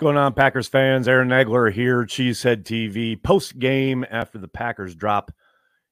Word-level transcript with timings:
going 0.00 0.16
on, 0.16 0.32
Packers 0.32 0.66
fans? 0.66 1.06
Aaron 1.06 1.28
Nagler 1.28 1.70
here, 1.70 2.04
Cheesehead 2.04 2.64
TV. 2.64 3.22
Post 3.22 3.58
game 3.58 4.02
after 4.10 4.38
the 4.38 4.48
Packers 4.48 4.94
drop 4.94 5.30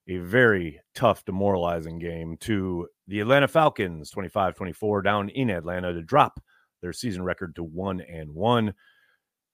a 0.09 0.17
very 0.17 0.81
tough, 0.95 1.27
demoralizing 1.27 1.99
game 1.99 2.39
to 2.39 2.89
the 3.07 3.21
Atlanta 3.21 3.47
Falcons, 3.47 4.11
25 4.11 4.55
24, 4.55 5.03
down 5.03 5.29
in 5.29 5.51
Atlanta 5.51 5.93
to 5.93 6.01
drop 6.01 6.41
their 6.81 6.95
season 6.95 7.23
record 7.23 7.55
to 7.57 7.63
one 7.63 8.01
and 8.01 8.35
one. 8.35 8.73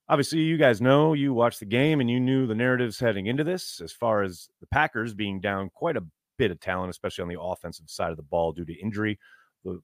Obviously, 0.09 0.39
you 0.39 0.57
guys 0.57 0.81
know 0.81 1.15
you 1.15 1.35
watched 1.35 1.59
the 1.59 1.67
game 1.67 2.01
and 2.01 2.09
you 2.09 2.21
knew 2.21 2.47
the 2.47 2.55
narratives 2.55 3.01
heading 3.01 3.27
into 3.27 3.43
this 3.43 3.81
as 3.81 3.91
far 3.91 4.23
as 4.23 4.49
the 4.61 4.69
Packers 4.69 5.15
being 5.15 5.41
down 5.41 5.69
quite 5.75 5.97
a 5.97 6.07
bit 6.39 6.53
of 6.53 6.61
talent, 6.61 6.91
especially 6.91 7.23
on 7.23 7.29
the 7.29 7.41
offensive 7.41 7.91
side 7.91 8.13
of 8.13 8.17
the 8.17 8.23
ball 8.23 8.53
due 8.53 8.65
to 8.65 8.81
injury. 8.81 9.19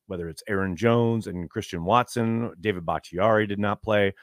Whether 0.06 0.28
it's 0.28 0.44
Aaron 0.46 0.76
Jones 0.76 1.26
and 1.26 1.50
Christian 1.50 1.84
Watson, 1.84 2.52
David 2.60 2.86
Bakhtiari 2.86 3.48
did 3.48 3.58
not 3.58 3.82
play. 3.82 4.14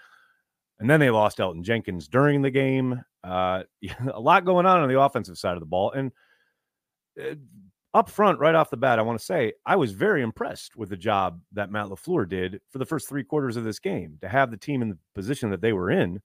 And 0.79 0.89
then 0.89 0.99
they 0.99 1.09
lost 1.09 1.39
Elgton 1.39 1.63
Jenkins 1.63 2.07
during 2.07 2.41
the 2.41 2.51
game. 2.51 3.03
Uh, 3.23 3.63
a 4.13 4.19
lot 4.19 4.45
going 4.45 4.65
on 4.65 4.81
on 4.81 4.89
the 4.89 4.99
offensive 4.99 5.37
side 5.37 5.53
of 5.53 5.59
the 5.59 5.65
ball. 5.65 5.91
And 5.91 6.11
uh, 7.19 7.35
up 7.93 8.09
front, 8.09 8.39
right 8.39 8.53
off 8.53 8.69
the 8.69 8.77
bat, 8.77 8.99
I 8.99 9.01
want 9.01 9.17
to 9.17 9.25
say 9.25 9.53
I 9.65 9.75
was 9.75 9.91
very 9.91 10.21
impressed 10.21 10.75
with 10.75 10.89
the 10.89 10.97
job 10.97 11.41
that 11.53 11.71
Matt 11.71 11.87
LaFleur 11.87 12.29
did 12.29 12.61
for 12.69 12.77
the 12.77 12.85
first 12.85 13.09
three 13.09 13.23
quarters 13.23 13.57
of 13.57 13.63
this 13.63 13.79
game. 13.79 14.17
To 14.21 14.29
have 14.29 14.51
the 14.51 14.57
team 14.57 14.81
in 14.81 14.89
the 14.89 14.97
position 15.15 15.49
that 15.49 15.61
they 15.61 15.73
were 15.73 15.89
in 15.89 16.21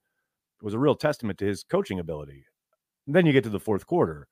was 0.61 0.73
a 0.73 0.79
real 0.79 0.95
testament 0.95 1.39
to 1.39 1.45
his 1.45 1.63
coaching 1.63 1.99
ability. 1.99 2.45
And 3.07 3.15
then 3.15 3.25
you 3.25 3.33
get 3.33 3.43
to 3.45 3.49
the 3.49 3.59
fourth 3.59 3.87
quarter, 3.87 4.27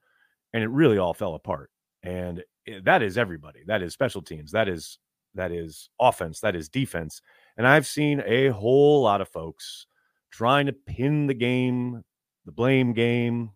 and 0.54 0.64
it 0.64 0.70
really 0.70 0.98
all 0.98 1.14
fell 1.14 1.34
apart. 1.34 1.72
And 2.04 2.44
that 2.84 3.02
is 3.02 3.18
everybody. 3.18 3.62
That 3.66 3.82
is 3.82 3.94
special 3.94 4.22
teams. 4.22 4.52
That 4.52 4.70
is 4.70 5.00
that 5.34 5.52
is 5.52 5.90
offense. 6.00 6.42
That 6.42 6.56
is 6.56 6.70
defense. 6.70 7.22
And 7.58 7.66
I've 7.66 7.88
seen 7.88 8.22
a 8.26 8.50
whole 8.50 9.02
lot 9.02 9.22
of 9.22 9.30
folks 9.30 9.88
trying 10.32 10.66
to 10.66 10.74
pin 10.74 11.28
the 11.28 11.34
game, 11.34 12.04
the 12.46 12.52
blame 12.52 12.94
game, 12.94 13.52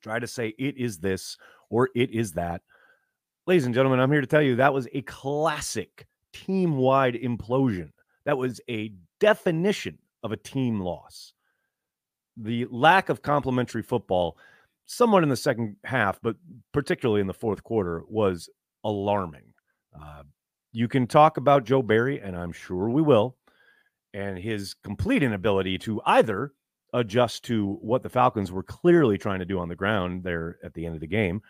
try 0.00 0.18
to 0.18 0.26
say 0.26 0.54
it 0.58 0.76
is 0.76 0.98
this 0.98 1.36
or 1.70 1.88
it 1.94 2.10
is 2.10 2.32
that. 2.32 2.62
Ladies 3.46 3.66
and 3.66 3.74
gentlemen, 3.74 4.00
I'm 4.00 4.12
here 4.12 4.20
to 4.20 4.26
tell 4.26 4.42
you 4.42 4.56
that 4.56 4.74
was 4.74 4.86
a 4.92 5.02
classic 5.02 6.06
team 6.32 6.76
wide 6.76 7.14
implosion. 7.14 7.90
That 8.24 8.38
was 8.38 8.60
a 8.68 8.92
definition 9.18 9.98
of 10.22 10.32
a 10.32 10.36
team 10.36 10.80
loss. 10.80 11.32
The 12.36 12.66
lack 12.70 13.08
of 13.08 13.22
complementary 13.22 13.82
football, 13.82 14.36
somewhat 14.86 15.22
in 15.22 15.28
the 15.28 15.36
second 15.36 15.76
half, 15.84 16.20
but 16.22 16.36
particularly 16.72 17.20
in 17.20 17.26
the 17.26 17.34
fourth 17.34 17.64
quarter, 17.64 18.02
was 18.08 18.48
alarming. 18.84 19.52
Uh, 20.00 20.22
you 20.72 20.86
can 20.86 21.06
talk 21.06 21.36
about 21.36 21.64
Joe 21.64 21.82
Barry, 21.82 22.20
and 22.20 22.36
I'm 22.36 22.52
sure 22.52 22.88
we 22.88 23.02
will 23.02 23.36
and 24.14 24.38
his 24.38 24.74
complete 24.74 25.22
inability 25.22 25.78
to 25.78 26.00
either 26.06 26.52
adjust 26.92 27.44
to 27.44 27.78
what 27.80 28.02
the 28.02 28.08
Falcons 28.08 28.50
were 28.50 28.62
clearly 28.62 29.16
trying 29.16 29.38
to 29.38 29.44
do 29.44 29.58
on 29.58 29.68
the 29.68 29.76
ground 29.76 30.24
there 30.24 30.58
at 30.64 30.74
the 30.74 30.84
end 30.84 30.94
of 30.94 31.00
the 31.00 31.06
game, 31.06 31.40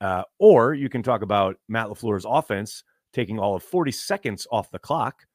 uh, 0.00 0.22
or 0.38 0.74
you 0.74 0.88
can 0.88 1.02
talk 1.02 1.22
about 1.22 1.56
Matt 1.68 1.88
LaFleur's 1.88 2.26
offense 2.28 2.82
taking 3.12 3.38
all 3.38 3.54
of 3.54 3.62
40 3.62 3.92
seconds 3.92 4.46
off 4.50 4.70
the 4.70 4.78
clock 4.78 5.26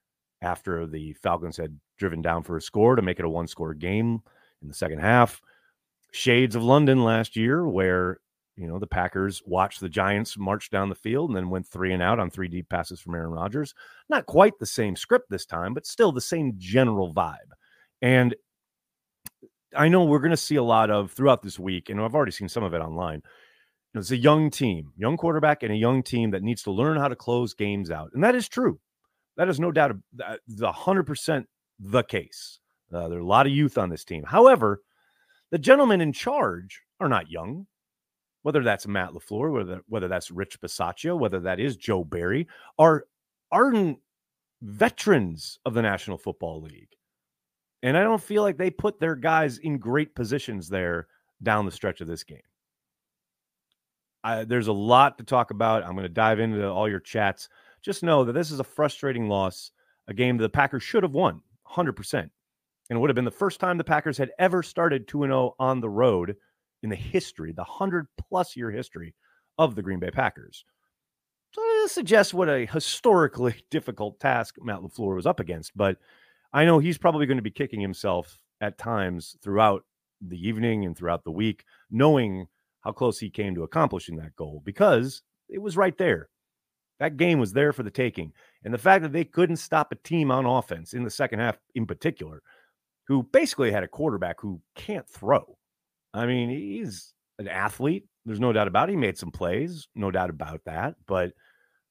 after 0.42 0.86
the 0.86 1.14
Falcons 1.14 1.58
had 1.58 1.80
driven 1.98 2.22
down 2.22 2.44
for 2.44 2.58
a 2.58 2.62
score 2.62 2.96
to 2.96 3.02
make 3.02 3.20
it 3.20 3.26
a 3.26 3.30
one 3.30 3.48
score 3.48 3.74
game 3.74 4.22
in 4.62 4.68
the 4.68 4.74
second 4.74 5.00
half. 5.00 5.42
Shades 6.12 6.56
of 6.56 6.64
London 6.64 7.04
last 7.04 7.36
year, 7.36 7.68
where 7.68 8.20
you 8.60 8.68
know, 8.68 8.78
the 8.78 8.88
Packers 8.88 9.42
watched 9.46 9.80
the 9.80 9.88
Giants 9.88 10.38
march 10.38 10.70
down 10.70 10.90
the 10.90 10.96
field 10.96 11.30
and 11.30 11.38
then 11.38 11.50
went 11.50 11.66
three 11.66 11.94
and 11.94 12.04
out 12.04 12.20
on 12.20 12.30
three 12.30 12.50
deep 12.50 12.68
passes 12.68 13.00
from 13.00 13.16
Aaron 13.16 13.32
Rodgers. 13.32 13.74
Not 14.10 14.26
quite 14.26 14.60
the 14.60 14.66
same 14.66 14.98
script 14.98 15.30
this 15.30 15.46
time, 15.46 15.74
but 15.74 15.86
still 15.86 16.12
the 16.12 16.20
same 16.20 16.56
general 16.58 17.14
vibe. 17.14 17.38
And 18.02 18.36
I 19.74 19.88
know 19.88 20.04
we're 20.04 20.20
going 20.20 20.32
to 20.32 20.38
see 20.38 20.58
a 20.58 20.64
lot 20.64 20.92
of 20.92 21.12
throughout 21.12 21.42
this 21.42 21.58
week, 21.58 21.90
and 21.90 22.02
I've 22.02 22.14
already 22.14 22.34
seen 22.34 22.50
some 22.50 22.64
of 22.64 22.74
it 22.74 22.82
online. 22.82 23.22
It's 23.96 24.12
a 24.12 24.18
young 24.18 24.52
team, 24.52 24.92
young 24.98 25.16
quarterback, 25.16 25.64
and 25.64 25.72
a 25.72 25.78
young 25.78 26.04
team 26.04 26.32
that 26.32 26.44
needs 26.44 26.64
to 26.64 26.72
learn 26.72 26.98
how 26.98 27.08
to 27.08 27.16
close 27.16 27.54
games 27.54 27.90
out. 27.90 28.12
And 28.14 28.24
that 28.26 28.36
is 28.36 28.50
true. 28.50 28.80
That 29.38 29.48
is 29.48 29.58
no 29.60 29.72
doubt 29.72 29.96
the 30.14 30.72
100% 30.72 31.46
the 31.80 32.04
case. 32.04 32.60
Uh, 32.94 33.08
there 33.08 33.20
are 33.20 33.22
a 33.22 33.26
lot 33.26 33.46
of 33.46 33.54
youth 33.54 33.78
on 33.78 33.90
this 33.90 34.04
team. 34.04 34.24
However, 34.24 34.82
the 35.50 35.58
gentlemen 35.58 36.02
in 36.02 36.12
charge 36.12 36.82
are 37.00 37.08
not 37.08 37.32
young 37.32 37.68
whether 38.44 38.64
that's 38.64 38.88
Matt 38.88 39.12
LaFleur, 39.12 39.52
whether 39.52 39.82
whether 39.88 40.08
that's 40.08 40.32
Rich 40.32 40.62
Bisaccia, 40.62 41.18
whether 41.18 41.40
that 41.42 41.60
is 41.60 41.78
Joe 41.78 42.04
Barry, 42.04 42.48
are 42.78 43.06
ardent 43.52 44.00
veterans 44.62 45.60
of 45.66 45.74
the 45.74 45.82
National 45.82 46.18
Football 46.18 46.62
League. 46.62 46.96
And 47.82 47.98
I 47.98 48.04
don't 48.04 48.22
feel 48.22 48.44
like 48.44 48.58
they 48.58 48.70
put 48.70 49.00
their 49.00 49.16
guys 49.16 49.58
in 49.60 49.78
great 49.78 50.14
positions 50.16 50.68
there 50.68 51.08
down 51.42 51.66
the 51.66 51.72
stretch 51.72 52.02
of 52.02 52.08
this 52.08 52.24
game. 52.24 52.42
I, 54.24 54.44
there's 54.44 54.68
a 54.68 54.74
lot 54.74 55.18
to 55.18 55.24
talk 55.24 55.52
about. 55.52 55.84
I'm 55.84 55.94
going 55.94 56.04
to 56.04 56.10
dive 56.10 56.40
into 56.40 56.68
all 56.68 56.90
your 56.90 57.00
chats. 57.00 57.48
Just 57.82 58.04
know 58.04 58.26
that 58.26 58.34
this 58.34 58.52
is 58.52 58.60
a 58.60 58.66
frustrating 58.66 59.30
loss, 59.30 59.72
a 60.10 60.14
game 60.14 60.38
that 60.38 60.42
the 60.42 60.50
Packers 60.50 60.84
should 60.84 61.04
have 61.04 61.14
won 61.14 61.42
100%. 61.72 62.14
And 62.14 62.98
it 62.98 63.00
would 63.00 63.10
have 63.10 63.16
been 63.16 63.24
the 63.24 63.32
first 63.32 63.62
time 63.62 63.78
the 63.78 63.84
Packers 63.84 64.18
had 64.18 64.32
ever 64.40 64.62
started 64.62 65.08
2 65.08 65.22
0 65.22 65.56
on 65.58 65.80
the 65.80 65.90
road 65.90 66.36
in 66.84 66.90
the 66.90 66.96
history, 66.96 67.52
the 67.52 67.64
100 67.64 68.08
plus 68.18 68.56
year 68.56 68.72
history 68.72 69.16
of 69.58 69.76
the 69.76 69.82
Green 69.82 70.00
Bay 70.00 70.12
Packers. 70.12 70.66
So 71.52 71.62
this 71.82 71.92
suggests 71.92 72.34
what 72.34 72.50
a 72.50 72.66
historically 72.66 73.56
difficult 73.72 74.20
task 74.20 74.56
Matt 74.62 74.80
LaFleur 74.80 75.16
was 75.16 75.26
up 75.26 75.40
against. 75.40 75.76
But 75.76 75.98
I 76.54 76.66
know 76.66 76.80
he's 76.80 76.98
probably 76.98 77.26
going 77.26 77.38
to 77.38 77.44
be 77.44 77.52
kicking 77.52 77.82
himself 77.82 78.40
at 78.62 78.78
times 78.78 79.36
throughout 79.42 79.84
the 80.22 80.38
evening 80.48 80.86
and 80.86 80.98
throughout 80.98 81.24
the 81.24 81.32
week, 81.32 81.64
knowing 81.90 82.48
how 82.82 82.92
close 82.92 83.20
he 83.20 83.30
came 83.30 83.56
to 83.56 83.64
accomplishing 83.64 84.18
that 84.18 84.36
goal 84.36 84.62
because 84.66 85.22
it 85.48 85.60
was 85.60 85.78
right 85.78 85.98
there. 85.98 86.30
That 87.00 87.18
game 87.18 87.40
was 87.40 87.54
there 87.54 87.72
for 87.72 87.84
the 87.84 87.92
taking. 87.92 88.34
And 88.64 88.74
the 88.74 88.78
fact 88.78 89.04
that 89.04 89.14
they 89.14 89.24
couldn't 89.24 89.58
stop 89.58 89.92
a 89.92 89.96
team 89.96 90.32
on 90.32 90.46
offense 90.46 90.94
in 90.94 91.04
the 91.04 91.10
second 91.10 91.40
half, 91.40 91.58
in 91.74 91.86
particular, 91.86 92.42
who 93.08 93.24
basically 93.24 93.72
had 93.72 93.84
a 93.84 93.88
quarterback 93.88 94.42
who 94.42 94.62
can't 94.76 95.08
throw. 95.08 95.58
I 96.14 96.26
mean, 96.26 96.50
he's 96.50 97.14
an 97.38 97.48
athlete. 97.48 98.06
There's 98.26 98.40
no 98.40 98.54
doubt 98.54 98.68
about 98.68 98.90
it. 98.90 98.94
He 98.94 98.98
made 98.98 99.18
some 99.18 99.32
plays, 99.32 99.88
no 99.96 100.12
doubt 100.12 100.30
about 100.30 100.62
that. 100.66 100.96
But 101.08 101.34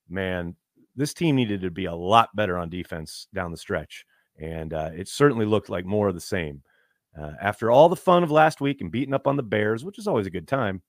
man, 0.09 0.56
this 0.97 1.15
team 1.15 1.37
needed 1.37 1.62
to 1.62 1.70
be 1.70 1.87
a 1.87 1.94
lot 1.94 2.35
better 2.35 2.59
on 2.59 2.69
defense 2.69 3.29
down 3.35 3.50
the 3.50 3.56
stretch. 3.56 4.05
And 4.41 4.73
uh, 4.73 4.91
it 4.94 5.09
certainly 5.09 5.47
looked 5.47 5.69
like 5.69 5.85
more 5.85 6.09
of 6.09 6.15
the 6.15 6.20
same. 6.20 6.62
Uh, 7.19 7.32
after 7.41 7.70
all 7.70 7.88
the 7.88 7.97
fun 7.97 8.23
of 8.23 8.31
last 8.31 8.61
week 8.61 8.81
and 8.81 8.91
beating 8.93 9.15
up 9.15 9.26
on 9.26 9.37
the 9.37 9.43
Bears, 9.43 9.85
which 9.85 9.99
is 9.99 10.06
always 10.06 10.26
a 10.26 10.31
good 10.31 10.47
time, 10.47 10.82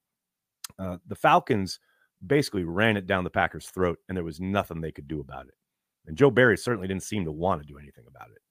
uh, 0.77 0.97
the 1.07 1.15
Falcons 1.15 1.79
basically 2.25 2.63
ran 2.63 2.97
it 2.97 3.07
down 3.07 3.23
the 3.23 3.29
Packers' 3.29 3.67
throat, 3.67 3.97
and 4.07 4.15
there 4.15 4.23
was 4.23 4.39
nothing 4.39 4.81
they 4.81 4.91
could 4.91 5.07
do 5.07 5.21
about 5.21 5.47
it. 5.47 5.53
And 6.05 6.17
Joe 6.17 6.29
Barry 6.29 6.57
certainly 6.57 6.87
didn't 6.87 7.03
seem 7.03 7.25
to 7.25 7.31
want 7.31 7.61
to 7.61 7.67
do 7.67 7.79
anything 7.79 8.05
about 8.07 8.29
it. 8.29 8.41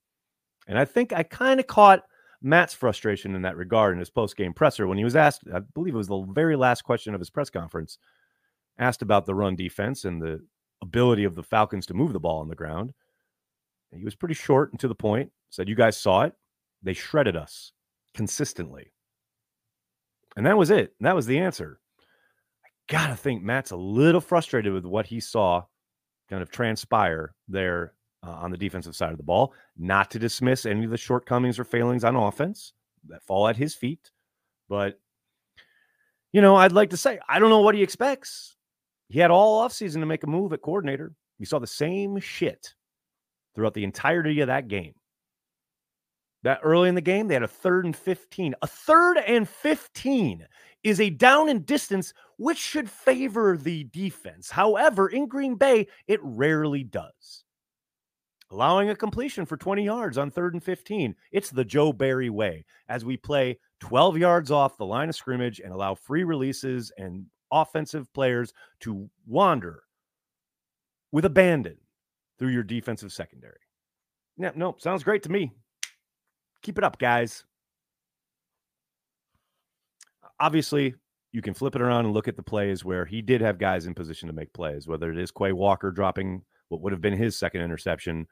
And 0.66 0.78
I 0.78 0.84
think 0.84 1.12
I 1.12 1.22
kind 1.22 1.60
of 1.60 1.66
caught– 1.66 2.04
Matt's 2.40 2.74
frustration 2.74 3.34
in 3.34 3.42
that 3.42 3.56
regard 3.56 3.94
in 3.94 3.98
his 3.98 4.10
post 4.10 4.36
game 4.36 4.52
presser 4.52 4.86
when 4.86 4.98
he 4.98 5.04
was 5.04 5.16
asked, 5.16 5.42
I 5.52 5.60
believe 5.60 5.94
it 5.94 5.98
was 5.98 6.08
the 6.08 6.24
very 6.30 6.56
last 6.56 6.82
question 6.82 7.14
of 7.14 7.20
his 7.20 7.30
press 7.30 7.50
conference, 7.50 7.98
asked 8.78 9.02
about 9.02 9.26
the 9.26 9.34
run 9.34 9.56
defense 9.56 10.04
and 10.04 10.22
the 10.22 10.40
ability 10.80 11.24
of 11.24 11.34
the 11.34 11.42
Falcons 11.42 11.86
to 11.86 11.94
move 11.94 12.12
the 12.12 12.20
ball 12.20 12.40
on 12.40 12.48
the 12.48 12.54
ground. 12.54 12.92
He 13.90 14.04
was 14.04 14.14
pretty 14.14 14.34
short 14.34 14.70
and 14.72 14.80
to 14.80 14.88
the 14.88 14.94
point, 14.94 15.32
said, 15.50 15.68
You 15.68 15.74
guys 15.74 15.96
saw 15.96 16.22
it. 16.22 16.34
They 16.82 16.92
shredded 16.92 17.36
us 17.36 17.72
consistently. 18.14 18.92
And 20.36 20.46
that 20.46 20.58
was 20.58 20.70
it. 20.70 20.94
That 21.00 21.16
was 21.16 21.26
the 21.26 21.38
answer. 21.38 21.80
I 22.64 22.68
got 22.92 23.08
to 23.08 23.16
think 23.16 23.42
Matt's 23.42 23.72
a 23.72 23.76
little 23.76 24.20
frustrated 24.20 24.72
with 24.72 24.84
what 24.84 25.06
he 25.06 25.18
saw 25.18 25.64
kind 26.28 26.42
of 26.42 26.50
transpire 26.50 27.34
there 27.48 27.94
uh, 28.22 28.30
on 28.30 28.50
the 28.50 28.56
defensive 28.56 28.96
side 28.96 29.12
of 29.12 29.16
the 29.16 29.22
ball. 29.22 29.52
Not 29.76 30.10
to 30.12 30.18
dismiss 30.18 30.66
any 30.66 30.84
of 30.84 30.90
the 30.90 30.96
shortcomings 30.96 31.58
or 31.58 31.64
failings 31.64 32.04
on 32.04 32.16
offense 32.16 32.72
that 33.08 33.22
fall 33.22 33.48
at 33.48 33.56
his 33.56 33.74
feet, 33.74 34.10
but 34.68 34.98
you 36.32 36.42
know, 36.42 36.56
I'd 36.56 36.72
like 36.72 36.90
to 36.90 36.96
say 36.96 37.18
I 37.28 37.38
don't 37.38 37.50
know 37.50 37.60
what 37.60 37.74
he 37.74 37.82
expects. 37.82 38.56
He 39.08 39.18
had 39.18 39.30
all 39.30 39.66
offseason 39.66 40.00
to 40.00 40.06
make 40.06 40.24
a 40.24 40.26
move 40.26 40.52
at 40.52 40.62
coordinator. 40.62 41.14
We 41.38 41.46
saw 41.46 41.58
the 41.58 41.66
same 41.66 42.18
shit 42.18 42.74
throughout 43.54 43.74
the 43.74 43.84
entirety 43.84 44.40
of 44.40 44.48
that 44.48 44.68
game. 44.68 44.94
That 46.42 46.60
early 46.62 46.88
in 46.88 46.94
the 46.94 47.00
game, 47.00 47.26
they 47.26 47.34
had 47.34 47.42
a 47.42 47.48
third 47.48 47.84
and 47.84 47.96
15. 47.96 48.54
A 48.62 48.66
third 48.66 49.18
and 49.18 49.48
15 49.48 50.46
is 50.84 51.00
a 51.00 51.10
down 51.10 51.48
and 51.48 51.66
distance, 51.66 52.12
which 52.36 52.58
should 52.58 52.88
favor 52.88 53.56
the 53.56 53.84
defense. 53.84 54.50
However, 54.50 55.08
in 55.08 55.26
Green 55.26 55.56
Bay, 55.56 55.88
it 56.06 56.20
rarely 56.22 56.84
does 56.84 57.44
allowing 58.50 58.90
a 58.90 58.96
completion 58.96 59.44
for 59.44 59.56
20 59.56 59.84
yards 59.84 60.18
on 60.18 60.30
third 60.30 60.54
and 60.54 60.62
15. 60.62 61.14
It's 61.32 61.50
the 61.50 61.64
Joe 61.64 61.92
Barry 61.92 62.30
way 62.30 62.64
as 62.88 63.04
we 63.04 63.16
play 63.16 63.58
12 63.80 64.18
yards 64.18 64.50
off 64.50 64.78
the 64.78 64.86
line 64.86 65.08
of 65.08 65.14
scrimmage 65.14 65.60
and 65.60 65.72
allow 65.72 65.94
free 65.94 66.24
releases 66.24 66.90
and 66.96 67.26
offensive 67.52 68.12
players 68.12 68.52
to 68.80 69.08
wander 69.26 69.82
with 71.12 71.24
abandon 71.24 71.76
through 72.38 72.50
your 72.50 72.62
defensive 72.62 73.12
secondary. 73.12 73.60
Yeah, 74.36 74.52
no, 74.54 74.76
sounds 74.78 75.02
great 75.02 75.22
to 75.24 75.30
me. 75.30 75.52
Keep 76.62 76.78
it 76.78 76.84
up, 76.84 76.98
guys. 76.98 77.44
Obviously, 80.40 80.94
you 81.32 81.42
can 81.42 81.54
flip 81.54 81.74
it 81.74 81.82
around 81.82 82.04
and 82.04 82.14
look 82.14 82.28
at 82.28 82.36
the 82.36 82.42
plays 82.42 82.84
where 82.84 83.04
he 83.04 83.20
did 83.20 83.40
have 83.40 83.58
guys 83.58 83.86
in 83.86 83.94
position 83.94 84.28
to 84.28 84.32
make 84.32 84.52
plays, 84.52 84.86
whether 84.86 85.10
it 85.10 85.18
is 85.18 85.30
Quay 85.30 85.52
Walker 85.52 85.90
dropping 85.90 86.42
what 86.68 86.80
would 86.80 86.92
have 86.92 87.00
been 87.00 87.14
his 87.14 87.38
second 87.38 87.62
interception 87.62 88.26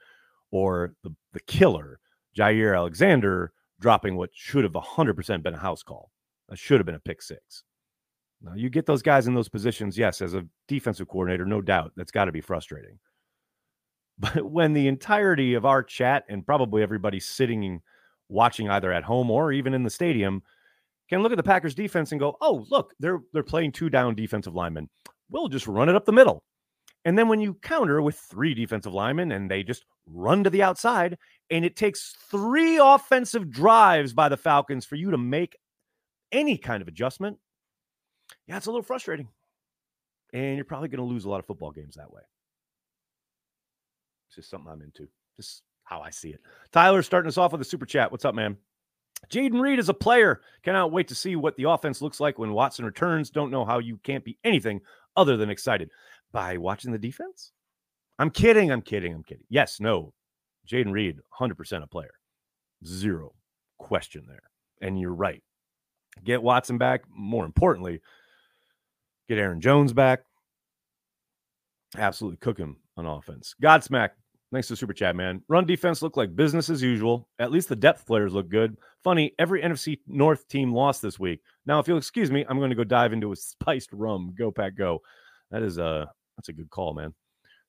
or 0.50 0.94
the, 1.02 1.14
the 1.32 1.40
killer, 1.40 1.98
Jaire 2.36 2.76
Alexander, 2.76 3.52
dropping 3.80 4.16
what 4.16 4.30
should 4.32 4.64
have 4.64 4.72
100% 4.72 5.42
been 5.42 5.54
a 5.54 5.58
house 5.58 5.82
call. 5.82 6.10
That 6.48 6.58
should 6.58 6.78
have 6.78 6.86
been 6.86 6.94
a 6.94 7.00
pick 7.00 7.22
six. 7.22 7.64
Now, 8.42 8.54
you 8.54 8.70
get 8.70 8.86
those 8.86 9.02
guys 9.02 9.26
in 9.26 9.34
those 9.34 9.48
positions, 9.48 9.96
yes, 9.96 10.20
as 10.20 10.34
a 10.34 10.46
defensive 10.68 11.08
coordinator, 11.08 11.46
no 11.46 11.60
doubt, 11.60 11.92
that's 11.96 12.12
got 12.12 12.26
to 12.26 12.32
be 12.32 12.40
frustrating. 12.40 12.98
But 14.18 14.50
when 14.50 14.72
the 14.72 14.88
entirety 14.88 15.52
of 15.52 15.66
our 15.66 15.82
chat 15.82 16.24
and 16.30 16.46
probably 16.46 16.82
everybody 16.82 17.20
sitting 17.20 17.82
watching 18.30 18.70
either 18.70 18.90
at 18.90 19.04
home 19.04 19.30
or 19.30 19.52
even 19.52 19.74
in 19.74 19.82
the 19.82 19.90
stadium 19.90 20.42
can 21.10 21.22
look 21.22 21.32
at 21.32 21.36
the 21.36 21.42
Packers 21.42 21.74
defense 21.74 22.12
and 22.12 22.18
go, 22.18 22.34
"Oh, 22.40 22.66
look, 22.70 22.94
they're 22.98 23.20
they're 23.34 23.42
playing 23.42 23.72
two 23.72 23.90
down 23.90 24.14
defensive 24.14 24.54
linemen. 24.54 24.88
We'll 25.30 25.48
just 25.48 25.66
run 25.66 25.90
it 25.90 25.94
up 25.96 26.06
the 26.06 26.12
middle." 26.12 26.42
And 27.06 27.16
then 27.16 27.28
when 27.28 27.40
you 27.40 27.54
counter 27.54 28.02
with 28.02 28.16
three 28.16 28.52
defensive 28.52 28.92
linemen 28.92 29.30
and 29.30 29.48
they 29.48 29.62
just 29.62 29.84
run 30.06 30.42
to 30.42 30.50
the 30.50 30.64
outside, 30.64 31.16
and 31.50 31.64
it 31.64 31.76
takes 31.76 32.16
three 32.32 32.78
offensive 32.78 33.48
drives 33.48 34.12
by 34.12 34.28
the 34.28 34.36
Falcons 34.36 34.84
for 34.84 34.96
you 34.96 35.12
to 35.12 35.16
make 35.16 35.56
any 36.32 36.58
kind 36.58 36.82
of 36.82 36.88
adjustment, 36.88 37.38
yeah, 38.48 38.56
it's 38.56 38.66
a 38.66 38.70
little 38.70 38.82
frustrating. 38.82 39.28
And 40.32 40.56
you're 40.56 40.64
probably 40.64 40.88
going 40.88 40.98
to 40.98 41.04
lose 41.04 41.26
a 41.26 41.30
lot 41.30 41.38
of 41.38 41.46
football 41.46 41.70
games 41.70 41.94
that 41.94 42.12
way. 42.12 42.22
It's 44.26 44.34
just 44.34 44.50
something 44.50 44.70
I'm 44.70 44.82
into. 44.82 45.06
Just 45.36 45.62
how 45.84 46.00
I 46.00 46.10
see 46.10 46.30
it. 46.30 46.40
Tyler 46.72 47.04
starting 47.04 47.28
us 47.28 47.38
off 47.38 47.52
with 47.52 47.60
a 47.60 47.64
super 47.64 47.86
chat. 47.86 48.10
What's 48.10 48.24
up, 48.24 48.34
man? 48.34 48.56
Jayden 49.30 49.60
Reed 49.60 49.78
is 49.78 49.88
a 49.88 49.94
player. 49.94 50.40
Cannot 50.64 50.90
wait 50.90 51.06
to 51.08 51.14
see 51.14 51.36
what 51.36 51.56
the 51.56 51.70
offense 51.70 52.02
looks 52.02 52.18
like 52.18 52.36
when 52.36 52.52
Watson 52.52 52.84
returns. 52.84 53.30
Don't 53.30 53.52
know 53.52 53.64
how 53.64 53.78
you 53.78 53.96
can't 54.02 54.24
be 54.24 54.38
anything 54.42 54.80
other 55.16 55.36
than 55.36 55.50
excited 55.50 55.88
by 56.36 56.58
watching 56.58 56.92
the 56.92 56.98
defense. 56.98 57.52
I'm 58.18 58.28
kidding. 58.28 58.70
I'm 58.70 58.82
kidding. 58.82 59.14
I'm 59.14 59.24
kidding. 59.24 59.46
Yes, 59.48 59.80
no. 59.80 60.12
Jayden 60.70 60.92
Reed, 60.92 61.16
100% 61.40 61.82
a 61.82 61.86
player. 61.86 62.10
Zero 62.84 63.32
question 63.78 64.22
there. 64.28 64.42
And 64.82 65.00
you're 65.00 65.14
right. 65.14 65.42
Get 66.24 66.42
Watson 66.42 66.76
back. 66.76 67.04
More 67.08 67.46
importantly, 67.46 68.02
get 69.30 69.38
Aaron 69.38 69.62
Jones 69.62 69.94
back. 69.94 70.24
Absolutely 71.96 72.36
cook 72.36 72.58
him 72.58 72.76
on 72.98 73.06
offense. 73.06 73.54
Godsmack, 73.62 74.10
thanks 74.52 74.68
to 74.68 74.76
Super 74.76 74.92
Chat, 74.92 75.16
man. 75.16 75.40
Run 75.48 75.64
defense 75.64 76.02
looked 76.02 76.18
like 76.18 76.36
business 76.36 76.68
as 76.68 76.82
usual. 76.82 77.30
At 77.38 77.50
least 77.50 77.70
the 77.70 77.76
depth 77.76 78.06
players 78.06 78.34
look 78.34 78.50
good. 78.50 78.76
Funny, 79.02 79.32
every 79.38 79.62
NFC 79.62 80.00
North 80.06 80.46
team 80.48 80.70
lost 80.70 81.00
this 81.00 81.18
week. 81.18 81.40
Now, 81.64 81.78
if 81.78 81.88
you'll 81.88 81.96
excuse 81.96 82.30
me, 82.30 82.44
I'm 82.46 82.58
going 82.58 82.70
to 82.70 82.76
go 82.76 82.84
dive 82.84 83.14
into 83.14 83.32
a 83.32 83.36
spiced 83.36 83.94
rum. 83.94 84.34
Go 84.36 84.50
pack, 84.50 84.76
go. 84.76 85.00
That 85.50 85.62
is 85.62 85.78
a 85.78 86.10
that's 86.36 86.48
a 86.48 86.52
good 86.52 86.70
call, 86.70 86.94
man. 86.94 87.14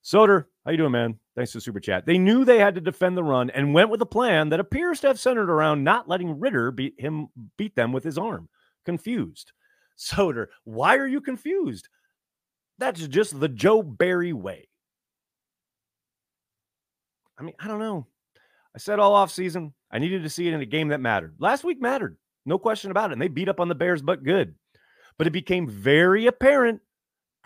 Soder, 0.04 0.44
how 0.64 0.70
you 0.70 0.76
doing, 0.76 0.92
man? 0.92 1.18
Thanks 1.34 1.52
for 1.52 1.60
super 1.60 1.80
chat. 1.80 2.06
They 2.06 2.18
knew 2.18 2.44
they 2.44 2.58
had 2.58 2.74
to 2.76 2.80
defend 2.80 3.16
the 3.16 3.24
run 3.24 3.50
and 3.50 3.74
went 3.74 3.90
with 3.90 4.00
a 4.00 4.06
plan 4.06 4.48
that 4.50 4.60
appears 4.60 5.00
to 5.00 5.08
have 5.08 5.20
centered 5.20 5.50
around 5.50 5.84
not 5.84 6.08
letting 6.08 6.38
Ridder 6.38 6.70
beat 6.70 6.94
him 6.98 7.28
beat 7.56 7.74
them 7.74 7.92
with 7.92 8.04
his 8.04 8.18
arm. 8.18 8.48
Confused. 8.84 9.52
Soder, 9.98 10.46
why 10.64 10.96
are 10.96 11.06
you 11.06 11.20
confused? 11.20 11.88
That's 12.78 13.06
just 13.08 13.38
the 13.38 13.48
Joe 13.48 13.82
Barry 13.82 14.32
way. 14.32 14.68
I 17.36 17.42
mean, 17.42 17.54
I 17.58 17.66
don't 17.66 17.80
know. 17.80 18.06
I 18.74 18.78
said 18.78 19.00
all 19.00 19.14
off 19.14 19.32
season, 19.32 19.74
I 19.90 19.98
needed 19.98 20.22
to 20.22 20.28
see 20.28 20.46
it 20.46 20.54
in 20.54 20.60
a 20.60 20.66
game 20.66 20.88
that 20.88 21.00
mattered. 21.00 21.34
Last 21.38 21.64
week 21.64 21.80
mattered. 21.80 22.16
No 22.46 22.58
question 22.58 22.90
about 22.90 23.10
it. 23.10 23.14
And 23.14 23.22
they 23.22 23.28
beat 23.28 23.48
up 23.48 23.60
on 23.60 23.68
the 23.68 23.74
Bears, 23.74 24.02
but 24.02 24.22
good. 24.22 24.54
But 25.16 25.26
it 25.26 25.32
became 25.32 25.68
very 25.68 26.26
apparent 26.26 26.80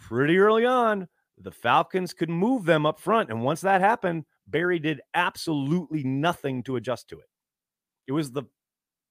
pretty 0.03 0.39
early 0.39 0.67
on 0.67 1.09
the 1.39 1.51
Falcons 1.51 2.13
could 2.13 2.31
move 2.31 2.65
them 2.65 2.87
up 2.87 3.01
front. 3.01 3.31
And 3.31 3.43
once 3.43 3.61
that 3.63 3.81
happened, 3.81 4.25
Barry 4.47 4.79
did 4.79 5.01
absolutely 5.15 6.05
nothing 6.05 6.63
to 6.65 6.77
adjust 6.77 7.09
to 7.09 7.19
it. 7.19 7.29
It 8.07 8.13
was 8.13 8.31
the 8.31 8.45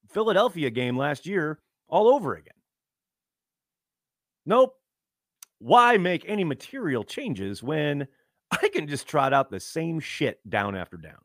Philadelphia 0.10 0.70
game 0.70 0.98
last 0.98 1.26
year 1.26 1.60
all 1.88 2.08
over 2.08 2.36
again. 2.36 2.54
Nope. 4.46 4.76
Why 5.60 5.98
make 5.98 6.24
any 6.28 6.44
material 6.44 7.04
changes 7.04 7.62
when 7.62 8.08
I 8.52 8.70
can 8.70 8.88
just 8.88 9.08
trot 9.08 9.34
out 9.34 9.50
the 9.50 9.60
same 9.60 10.00
shit 10.00 10.40
down 10.50 10.76
after 10.76 10.98
down? 10.98 11.20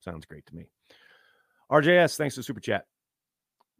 Sounds 0.00 0.26
great 0.26 0.46
to 0.46 0.54
me. 0.54 0.66
RJS, 1.70 2.16
thanks 2.16 2.34
to 2.34 2.42
super 2.42 2.60
chat. 2.60 2.86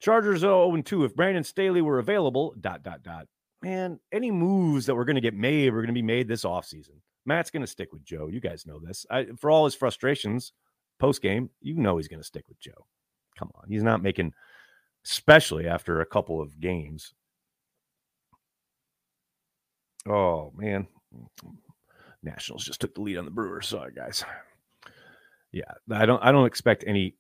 Chargers 0.00 0.40
0 0.40 0.80
2. 0.82 1.04
If 1.04 1.14
Brandon 1.14 1.44
Staley 1.44 1.82
were 1.82 1.98
available, 1.98 2.54
dot, 2.60 2.82
dot, 2.82 3.02
dot 3.02 3.26
man, 3.62 4.00
any 4.10 4.30
moves 4.30 4.86
that 4.86 4.94
we're 4.94 5.04
going 5.04 5.16
to 5.16 5.20
get 5.20 5.34
made, 5.34 5.72
we're 5.72 5.80
going 5.80 5.88
to 5.88 5.92
be 5.92 6.02
made 6.02 6.28
this 6.28 6.44
offseason. 6.44 7.00
Matt's 7.24 7.50
going 7.50 7.62
to 7.62 7.66
stick 7.66 7.92
with 7.92 8.04
Joe. 8.04 8.26
You 8.26 8.40
guys 8.40 8.66
know 8.66 8.80
this. 8.80 9.06
I, 9.10 9.26
for 9.38 9.50
all 9.50 9.64
his 9.64 9.74
frustrations 9.74 10.52
post 10.98 11.22
game, 11.22 11.50
you 11.60 11.74
know 11.74 11.96
he's 11.96 12.08
going 12.08 12.20
to 12.20 12.26
stick 12.26 12.44
with 12.48 12.58
Joe. 12.60 12.86
Come 13.38 13.50
on. 13.54 13.68
He's 13.68 13.82
not 13.82 14.02
making, 14.02 14.32
especially 15.04 15.68
after 15.68 16.00
a 16.00 16.06
couple 16.06 16.40
of 16.40 16.58
games. 16.58 17.14
Oh, 20.08 20.52
man. 20.56 20.88
Nationals 22.22 22.64
just 22.64 22.80
took 22.80 22.94
the 22.94 23.00
lead 23.00 23.18
on 23.18 23.24
the 23.24 23.30
Brewers. 23.30 23.68
Sorry, 23.68 23.92
guys. 23.92 24.24
Yeah, 25.52 25.70
I 25.90 26.06
don't 26.06 26.22
I 26.24 26.32
don't 26.32 26.46
expect 26.46 26.84
any 26.86 27.16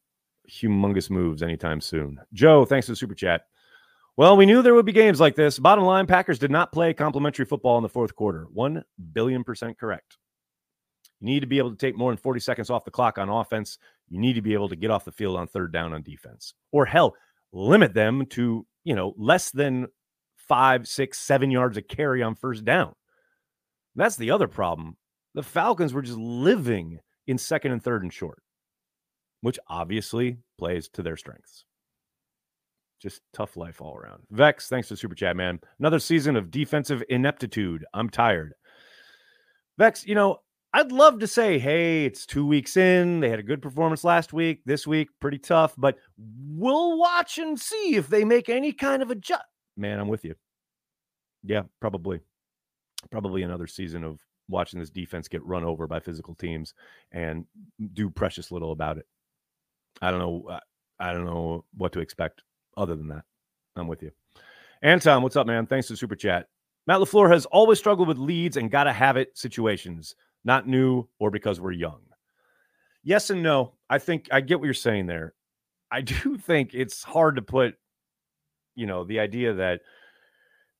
humongous 0.50 1.10
moves 1.10 1.42
anytime 1.42 1.80
soon. 1.80 2.18
Joe, 2.32 2.64
thanks 2.64 2.86
for 2.86 2.92
the 2.92 2.96
super 2.96 3.14
chat. 3.14 3.42
Well, 4.14 4.36
we 4.36 4.44
knew 4.44 4.60
there 4.60 4.74
would 4.74 4.84
be 4.84 4.92
games 4.92 5.20
like 5.20 5.36
this. 5.36 5.58
Bottom 5.58 5.84
line, 5.84 6.06
Packers 6.06 6.38
did 6.38 6.50
not 6.50 6.70
play 6.70 6.92
complimentary 6.92 7.46
football 7.46 7.78
in 7.78 7.82
the 7.82 7.88
fourth 7.88 8.14
quarter. 8.14 8.46
1 8.52 8.84
billion 9.14 9.42
percent 9.42 9.78
correct. 9.78 10.18
You 11.20 11.26
need 11.28 11.40
to 11.40 11.46
be 11.46 11.56
able 11.56 11.70
to 11.70 11.76
take 11.76 11.96
more 11.96 12.10
than 12.10 12.18
40 12.18 12.40
seconds 12.40 12.68
off 12.68 12.84
the 12.84 12.90
clock 12.90 13.16
on 13.16 13.30
offense. 13.30 13.78
You 14.10 14.20
need 14.20 14.34
to 14.34 14.42
be 14.42 14.52
able 14.52 14.68
to 14.68 14.76
get 14.76 14.90
off 14.90 15.06
the 15.06 15.12
field 15.12 15.38
on 15.38 15.46
third 15.46 15.72
down 15.72 15.94
on 15.94 16.02
defense. 16.02 16.52
Or 16.72 16.84
hell, 16.84 17.14
limit 17.52 17.94
them 17.94 18.26
to, 18.30 18.66
you 18.84 18.94
know, 18.94 19.14
less 19.16 19.50
than 19.50 19.86
five, 20.36 20.86
six, 20.86 21.18
seven 21.18 21.50
yards 21.50 21.78
of 21.78 21.88
carry 21.88 22.22
on 22.22 22.34
first 22.34 22.66
down. 22.66 22.94
That's 23.96 24.16
the 24.16 24.30
other 24.30 24.48
problem. 24.48 24.98
The 25.34 25.42
Falcons 25.42 25.94
were 25.94 26.02
just 26.02 26.18
living 26.18 26.98
in 27.26 27.38
second 27.38 27.72
and 27.72 27.82
third 27.82 28.02
and 28.02 28.12
short, 28.12 28.42
which 29.40 29.58
obviously 29.68 30.36
plays 30.58 30.88
to 30.90 31.02
their 31.02 31.16
strengths 31.16 31.64
just 33.02 33.20
tough 33.32 33.56
life 33.56 33.80
all 33.80 33.96
around. 33.96 34.22
Vex, 34.30 34.68
thanks 34.68 34.88
for 34.88 34.96
super 34.96 35.14
chat, 35.14 35.36
man. 35.36 35.60
Another 35.78 35.98
season 35.98 36.36
of 36.36 36.50
defensive 36.50 37.02
ineptitude. 37.08 37.84
I'm 37.92 38.08
tired. 38.08 38.54
Vex, 39.78 40.06
you 40.06 40.14
know, 40.14 40.38
I'd 40.72 40.92
love 40.92 41.18
to 41.18 41.26
say, 41.26 41.58
hey, 41.58 42.06
it's 42.06 42.24
two 42.24 42.46
weeks 42.46 42.76
in. 42.76 43.20
They 43.20 43.28
had 43.28 43.38
a 43.38 43.42
good 43.42 43.60
performance 43.60 44.04
last 44.04 44.32
week. 44.32 44.62
This 44.64 44.86
week, 44.86 45.08
pretty 45.20 45.38
tough, 45.38 45.74
but 45.76 45.98
we'll 46.16 46.98
watch 46.98 47.36
and 47.38 47.60
see 47.60 47.96
if 47.96 48.08
they 48.08 48.24
make 48.24 48.48
any 48.48 48.72
kind 48.72 49.02
of 49.02 49.10
a 49.10 49.12
adjust. 49.12 49.42
Man, 49.76 49.98
I'm 49.98 50.08
with 50.08 50.24
you. 50.24 50.34
Yeah, 51.42 51.62
probably. 51.80 52.20
Probably 53.10 53.42
another 53.42 53.66
season 53.66 54.04
of 54.04 54.20
watching 54.48 54.78
this 54.78 54.90
defense 54.90 55.28
get 55.28 55.44
run 55.44 55.64
over 55.64 55.86
by 55.86 56.00
physical 56.00 56.34
teams 56.34 56.72
and 57.10 57.44
do 57.92 58.08
precious 58.08 58.50
little 58.50 58.72
about 58.72 58.96
it. 58.96 59.06
I 60.00 60.10
don't 60.10 60.20
know. 60.20 60.58
I 60.98 61.12
don't 61.12 61.26
know 61.26 61.64
what 61.76 61.92
to 61.92 62.00
expect 62.00 62.42
other 62.76 62.96
than 62.96 63.08
that, 63.08 63.24
I'm 63.76 63.88
with 63.88 64.02
you. 64.02 64.12
Anton, 64.82 65.22
what's 65.22 65.36
up, 65.36 65.46
man? 65.46 65.66
Thanks 65.66 65.88
for 65.88 65.96
super 65.96 66.16
chat. 66.16 66.48
Matt 66.86 66.98
LaFleur 66.98 67.30
has 67.30 67.46
always 67.46 67.78
struggled 67.78 68.08
with 68.08 68.18
leads 68.18 68.56
and 68.56 68.70
gotta 68.70 68.92
have 68.92 69.16
it 69.16 69.36
situations, 69.38 70.16
not 70.44 70.66
new 70.66 71.08
or 71.18 71.30
because 71.30 71.60
we're 71.60 71.72
young. 71.72 72.00
Yes 73.04 73.30
and 73.30 73.42
no. 73.42 73.74
I 73.88 73.98
think 73.98 74.28
I 74.32 74.40
get 74.40 74.58
what 74.58 74.64
you're 74.64 74.74
saying 74.74 75.06
there. 75.06 75.34
I 75.90 76.00
do 76.02 76.36
think 76.36 76.74
it's 76.74 77.02
hard 77.02 77.36
to 77.36 77.42
put, 77.42 77.76
you 78.74 78.86
know, 78.86 79.04
the 79.04 79.20
idea 79.20 79.54
that 79.54 79.82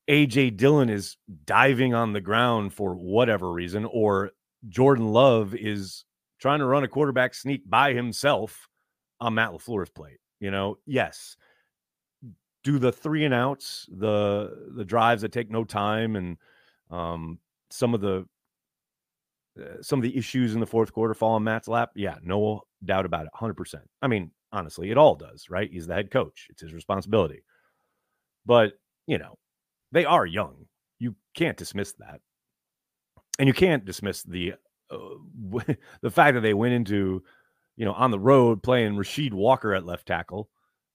AJ 0.09 0.57
Dillon 0.57 0.89
is 0.89 1.17
diving 1.45 1.95
on 1.95 2.13
the 2.13 2.21
ground 2.21 2.75
for 2.75 2.95
whatever 2.95 3.53
reason, 3.53 3.85
or 3.85 4.33
Jordan 4.69 5.13
Love 5.13 5.55
is 5.55 6.05
trying 6.41 6.59
to 6.59 6.65
run 6.65 6.83
a 6.83 6.89
quarterback 6.89 7.35
sneak 7.35 7.69
by 7.69 7.93
himself 7.93 8.69
on 9.21 9.35
Matt 9.35 9.51
LaFleur's 9.53 9.91
plate. 9.91 10.19
You 10.41 10.51
know, 10.51 10.79
yes, 10.87 11.37
do 12.65 12.79
the 12.79 12.93
three 12.93 13.25
and 13.25 13.35
outs, 13.35 13.87
the 13.91 14.71
the 14.77 14.85
drives 14.85 15.23
that 15.23 15.33
take 15.33 15.51
no 15.51 15.65
time, 15.65 16.17
and 16.17 16.37
um, 16.91 17.39
some 17.71 17.95
of 17.95 18.01
the 18.01 18.27
uh, 19.61 19.83
some 19.83 19.99
of 19.99 20.03
the 20.03 20.17
issues 20.17 20.55
in 20.55 20.61
the 20.61 20.67
fourth 20.67 20.93
quarter 20.93 21.15
fall 21.15 21.33
on 21.35 21.45
Matt's 21.45 21.69
lap. 21.69 21.91
Yeah, 21.95 22.17
no 22.23 22.63
doubt 22.85 23.07
about 23.07 23.27
it, 23.27 23.33
hundred 23.35 23.55
percent. 23.55 23.85
I 24.01 24.09
mean, 24.09 24.31
honestly, 24.53 24.91
it 24.91 24.99
all 24.99 25.15
does, 25.15 25.51
right? 25.51 25.71
He's 25.71 25.87
the 25.87 25.95
head 25.95 26.11
coach; 26.11 26.47
it's 26.51 26.63
his 26.63 26.75
responsibility. 26.75 27.43
But 28.47 28.75
you 29.07 29.19
know, 29.19 29.39
they 29.93 30.05
are 30.05 30.27
young. 30.27 30.67
You 30.99 31.17
can't 31.35 31.57
dismiss 31.57 31.93
that, 31.95 32.21
and 33.39 33.49
you 33.49 33.55
can't 33.55 33.85
dismiss 33.85 34.23
the 34.23 34.55
uh, 34.91 34.97
the 36.01 36.11
fact 36.11 36.35
that 36.35 36.43
they 36.43 36.55
went 36.55 36.75
into 36.75 37.23
you 37.77 37.85
know, 37.85 37.93
on 37.93 38.11
the 38.11 38.19
road 38.19 38.63
playing 38.63 38.97
Rasheed 38.97 39.33
Walker 39.33 39.75
at 39.75 39.87
left 39.87 40.07
tackle, 40.07 40.49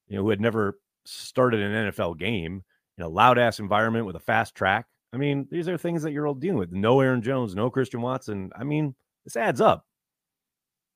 you 0.08 0.16
know, 0.16 0.24
who 0.24 0.30
had 0.30 0.42
never 0.42 0.80
started 1.08 1.62
an 1.62 1.92
NFL 1.92 2.18
game 2.18 2.64
in 2.98 3.04
a 3.04 3.10
loud 3.10 3.38
ass 3.38 3.60
environment 3.60 4.06
with 4.06 4.16
a 4.16 4.20
fast 4.22 4.56
track. 4.56 4.86
I 5.14 5.18
mean, 5.18 5.48
these 5.50 5.70
are 5.70 5.78
things 5.78 6.04
that 6.04 6.12
you're 6.12 6.28
all 6.28 6.34
dealing 6.34 6.58
with. 6.58 6.72
No 6.72 7.00
Aaron 7.00 7.22
Jones, 7.22 7.56
no 7.56 7.70
Christian 7.70 8.02
Watson. 8.02 8.52
I 8.56 8.64
mean, 8.64 8.94
this 9.24 9.38
adds 9.38 9.62
up. 9.62 9.86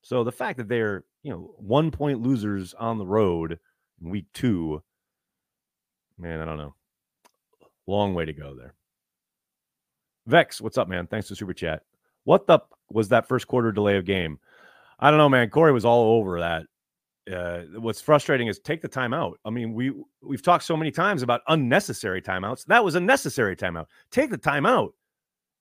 So 0.02 0.24
the 0.24 0.32
fact 0.32 0.58
that 0.58 0.68
they're, 0.68 1.04
you 1.22 1.30
know, 1.30 1.54
one 1.56 1.90
point 1.90 2.20
losers 2.20 2.74
on 2.74 2.98
the 2.98 3.06
road 3.06 3.58
in 4.02 4.10
week 4.10 4.26
two, 4.34 4.82
man, 6.18 6.40
I 6.40 6.44
don't 6.44 6.58
know. 6.58 6.74
Long 7.86 8.14
way 8.14 8.24
to 8.24 8.32
go 8.32 8.54
there. 8.54 8.74
Vex, 10.26 10.60
what's 10.60 10.78
up, 10.78 10.88
man? 10.88 11.06
Thanks 11.06 11.28
for 11.28 11.34
super 11.34 11.54
chat. 11.54 11.82
What 12.24 12.46
the 12.46 12.60
was 12.90 13.08
that 13.08 13.26
first 13.26 13.48
quarter 13.48 13.72
delay 13.72 13.96
of 13.96 14.04
game? 14.04 14.38
I 14.98 15.10
don't 15.10 15.18
know, 15.18 15.28
man. 15.28 15.50
Corey 15.50 15.72
was 15.72 15.84
all 15.84 16.18
over 16.18 16.40
that. 16.40 16.66
Uh, 17.30 17.60
what's 17.78 18.00
frustrating 18.00 18.48
is 18.48 18.58
take 18.58 18.82
the 18.82 18.88
timeout. 18.88 19.34
I 19.44 19.50
mean, 19.50 19.74
we 19.74 19.92
we've 20.22 20.42
talked 20.42 20.64
so 20.64 20.76
many 20.76 20.90
times 20.90 21.22
about 21.22 21.42
unnecessary 21.48 22.20
timeouts. 22.20 22.64
That 22.66 22.84
was 22.84 22.96
a 22.96 23.00
necessary 23.00 23.54
timeout. 23.54 23.86
Take 24.10 24.30
the 24.30 24.38
timeout 24.38 24.90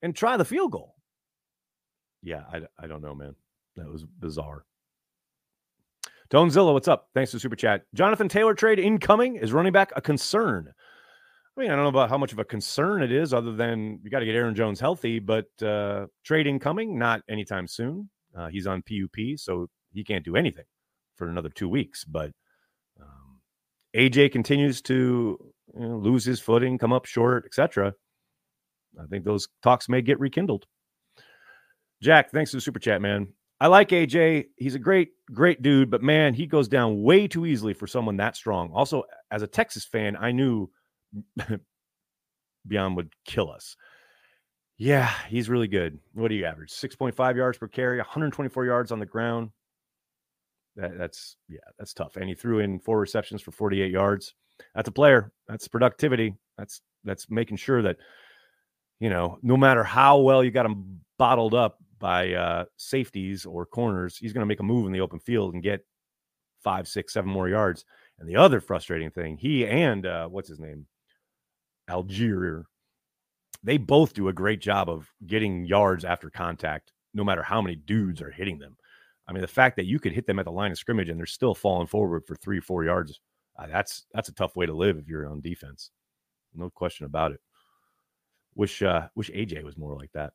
and 0.01 0.15
try 0.15 0.37
the 0.37 0.45
field 0.45 0.71
goal. 0.71 0.95
Yeah, 2.23 2.43
I, 2.51 2.61
I 2.79 2.87
don't 2.87 3.01
know, 3.01 3.13
man. 3.13 3.35
That 3.75 3.87
was 3.91 4.05
bizarre. 4.05 4.65
Tonezilla, 6.31 6.73
what's 6.73 6.87
up? 6.87 7.09
Thanks 7.13 7.31
for 7.31 7.39
super 7.39 7.55
chat. 7.55 7.83
Jonathan 7.93 8.29
Taylor 8.29 8.53
trade 8.55 8.79
incoming. 8.79 9.35
Is 9.35 9.53
running 9.53 9.73
back 9.73 9.91
a 9.95 10.01
concern? 10.01 10.71
I 11.55 11.61
mean, 11.61 11.69
I 11.69 11.75
don't 11.75 11.83
know 11.83 11.89
about 11.89 12.09
how 12.09 12.17
much 12.17 12.31
of 12.31 12.39
a 12.39 12.45
concern 12.45 13.03
it 13.03 13.11
is, 13.11 13.33
other 13.33 13.51
than 13.51 13.99
you 14.01 14.09
got 14.09 14.19
to 14.19 14.25
get 14.25 14.35
Aaron 14.35 14.55
Jones 14.55 14.79
healthy, 14.79 15.19
but 15.19 15.47
uh, 15.61 16.07
trade 16.23 16.47
incoming, 16.47 16.97
not 16.97 17.21
anytime 17.29 17.67
soon. 17.67 18.09
Uh, 18.35 18.47
he's 18.47 18.65
on 18.65 18.81
PUP, 18.81 19.37
so 19.37 19.67
he 19.91 20.03
can't 20.03 20.23
do 20.23 20.37
anything 20.37 20.63
for 21.21 21.29
another 21.29 21.49
two 21.49 21.69
weeks. 21.69 22.03
But 22.03 22.31
um, 22.99 23.39
AJ 23.95 24.31
continues 24.31 24.81
to 24.83 25.37
you 25.75 25.79
know, 25.79 25.97
lose 25.97 26.25
his 26.25 26.39
footing, 26.39 26.79
come 26.79 26.91
up 26.91 27.05
short, 27.05 27.45
etc. 27.45 27.93
I 28.99 29.05
think 29.05 29.23
those 29.23 29.47
talks 29.61 29.87
may 29.87 30.01
get 30.01 30.19
rekindled. 30.19 30.65
Jack, 32.01 32.31
thanks 32.31 32.49
for 32.49 32.57
the 32.57 32.61
super 32.61 32.79
chat, 32.79 33.03
man. 33.03 33.27
I 33.59 33.67
like 33.67 33.89
AJ. 33.89 34.45
He's 34.57 34.73
a 34.73 34.79
great, 34.79 35.09
great 35.31 35.61
dude, 35.61 35.91
but 35.91 36.01
man, 36.01 36.33
he 36.33 36.47
goes 36.47 36.67
down 36.67 37.03
way 37.03 37.27
too 37.27 37.45
easily 37.45 37.75
for 37.75 37.85
someone 37.85 38.17
that 38.17 38.35
strong. 38.35 38.71
Also, 38.73 39.03
as 39.29 39.43
a 39.43 39.47
Texas 39.47 39.85
fan, 39.85 40.17
I 40.19 40.31
knew 40.31 40.71
Bijan 42.67 42.95
would 42.95 43.13
kill 43.25 43.51
us. 43.51 43.75
Yeah, 44.79 45.11
he's 45.29 45.47
really 45.47 45.67
good. 45.67 45.99
What 46.15 46.29
do 46.29 46.33
you 46.35 46.45
average? 46.45 46.71
6.5 46.71 47.35
yards 47.35 47.59
per 47.59 47.67
carry, 47.67 47.97
124 47.97 48.65
yards 48.65 48.91
on 48.91 48.97
the 48.97 49.05
ground. 49.05 49.51
That, 50.75 50.97
that's 50.97 51.37
yeah, 51.49 51.59
that's 51.77 51.93
tough. 51.93 52.15
And 52.15 52.29
he 52.29 52.35
threw 52.35 52.59
in 52.59 52.79
four 52.79 52.99
receptions 52.99 53.41
for 53.41 53.51
48 53.51 53.91
yards. 53.91 54.33
That's 54.75 54.89
a 54.89 54.91
player. 54.91 55.31
That's 55.47 55.67
productivity. 55.67 56.35
That's 56.57 56.81
that's 57.03 57.29
making 57.29 57.57
sure 57.57 57.81
that 57.81 57.97
you 58.99 59.09
know, 59.09 59.39
no 59.41 59.57
matter 59.57 59.83
how 59.83 60.19
well 60.19 60.43
you 60.43 60.51
got 60.51 60.67
him 60.67 61.01
bottled 61.17 61.55
up 61.55 61.79
by 61.99 62.33
uh, 62.33 62.65
safeties 62.77 63.45
or 63.45 63.65
corners, 63.65 64.15
he's 64.15 64.31
going 64.31 64.41
to 64.41 64.47
make 64.47 64.59
a 64.59 64.63
move 64.63 64.85
in 64.85 64.91
the 64.91 65.01
open 65.01 65.19
field 65.19 65.53
and 65.53 65.63
get 65.63 65.83
five, 66.63 66.87
six, 66.87 67.13
seven 67.13 67.29
more 67.29 67.49
yards. 67.49 67.83
And 68.19 68.29
the 68.29 68.35
other 68.35 68.61
frustrating 68.61 69.09
thing, 69.09 69.37
he 69.37 69.65
and 69.65 70.05
uh, 70.05 70.27
what's 70.27 70.49
his 70.49 70.59
name, 70.59 70.85
Allgeier, 71.89 72.65
they 73.63 73.77
both 73.77 74.13
do 74.13 74.27
a 74.27 74.33
great 74.33 74.61
job 74.61 74.87
of 74.87 75.11
getting 75.25 75.65
yards 75.65 76.05
after 76.05 76.29
contact, 76.29 76.93
no 77.15 77.23
matter 77.23 77.41
how 77.41 77.59
many 77.59 77.75
dudes 77.75 78.21
are 78.21 78.31
hitting 78.31 78.59
them. 78.59 78.77
I 79.31 79.33
mean, 79.33 79.41
the 79.41 79.47
fact 79.47 79.77
that 79.77 79.85
you 79.85 79.97
could 79.97 80.11
hit 80.11 80.27
them 80.27 80.39
at 80.39 80.45
the 80.45 80.51
line 80.51 80.71
of 80.71 80.77
scrimmage 80.77 81.07
and 81.07 81.17
they're 81.17 81.25
still 81.25 81.55
falling 81.55 81.87
forward 81.87 82.27
for 82.27 82.35
three, 82.35 82.59
four 82.59 82.83
yards, 82.83 83.21
uh, 83.57 83.65
that's 83.65 84.03
that's 84.13 84.27
a 84.27 84.33
tough 84.33 84.57
way 84.57 84.65
to 84.65 84.73
live 84.73 84.97
if 84.97 85.07
you're 85.07 85.25
on 85.25 85.39
defense. 85.39 85.91
No 86.53 86.69
question 86.69 87.05
about 87.05 87.31
it. 87.31 87.39
Wish 88.55 88.81
uh, 88.81 89.07
wish 89.15 89.31
AJ 89.31 89.63
was 89.63 89.77
more 89.77 89.95
like 89.95 90.11
that. 90.11 90.33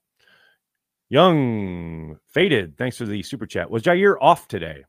Young 1.11 2.19
faded. 2.27 2.79
Thanks 2.79 2.97
for 2.97 3.05
the 3.05 3.23
super 3.23 3.45
chat. 3.45 3.71
Was 3.71 3.83
Jaire 3.83 4.17
off 4.19 4.49
today? 4.49 4.83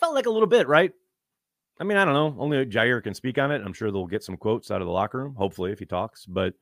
Felt 0.00 0.14
like 0.14 0.24
a 0.24 0.30
little 0.30 0.48
bit, 0.48 0.66
right? 0.66 0.92
I 1.78 1.84
mean, 1.84 1.98
I 1.98 2.06
don't 2.06 2.14
know. 2.14 2.34
Only 2.42 2.64
Jaire 2.64 3.02
can 3.02 3.12
speak 3.12 3.36
on 3.36 3.52
it. 3.52 3.60
I'm 3.62 3.74
sure 3.74 3.92
they'll 3.92 4.06
get 4.06 4.24
some 4.24 4.38
quotes 4.38 4.70
out 4.70 4.80
of 4.80 4.86
the 4.86 4.92
locker 4.92 5.18
room, 5.18 5.34
hopefully, 5.34 5.70
if 5.70 5.78
he 5.78 5.84
talks. 5.84 6.24
But 6.24 6.54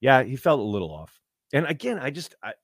yeah, 0.00 0.22
he 0.22 0.36
felt 0.36 0.58
a 0.58 0.62
little 0.62 0.90
off. 0.90 1.20
And 1.52 1.66
again, 1.66 1.98
I 1.98 2.08
just 2.08 2.34
I, 2.42 2.54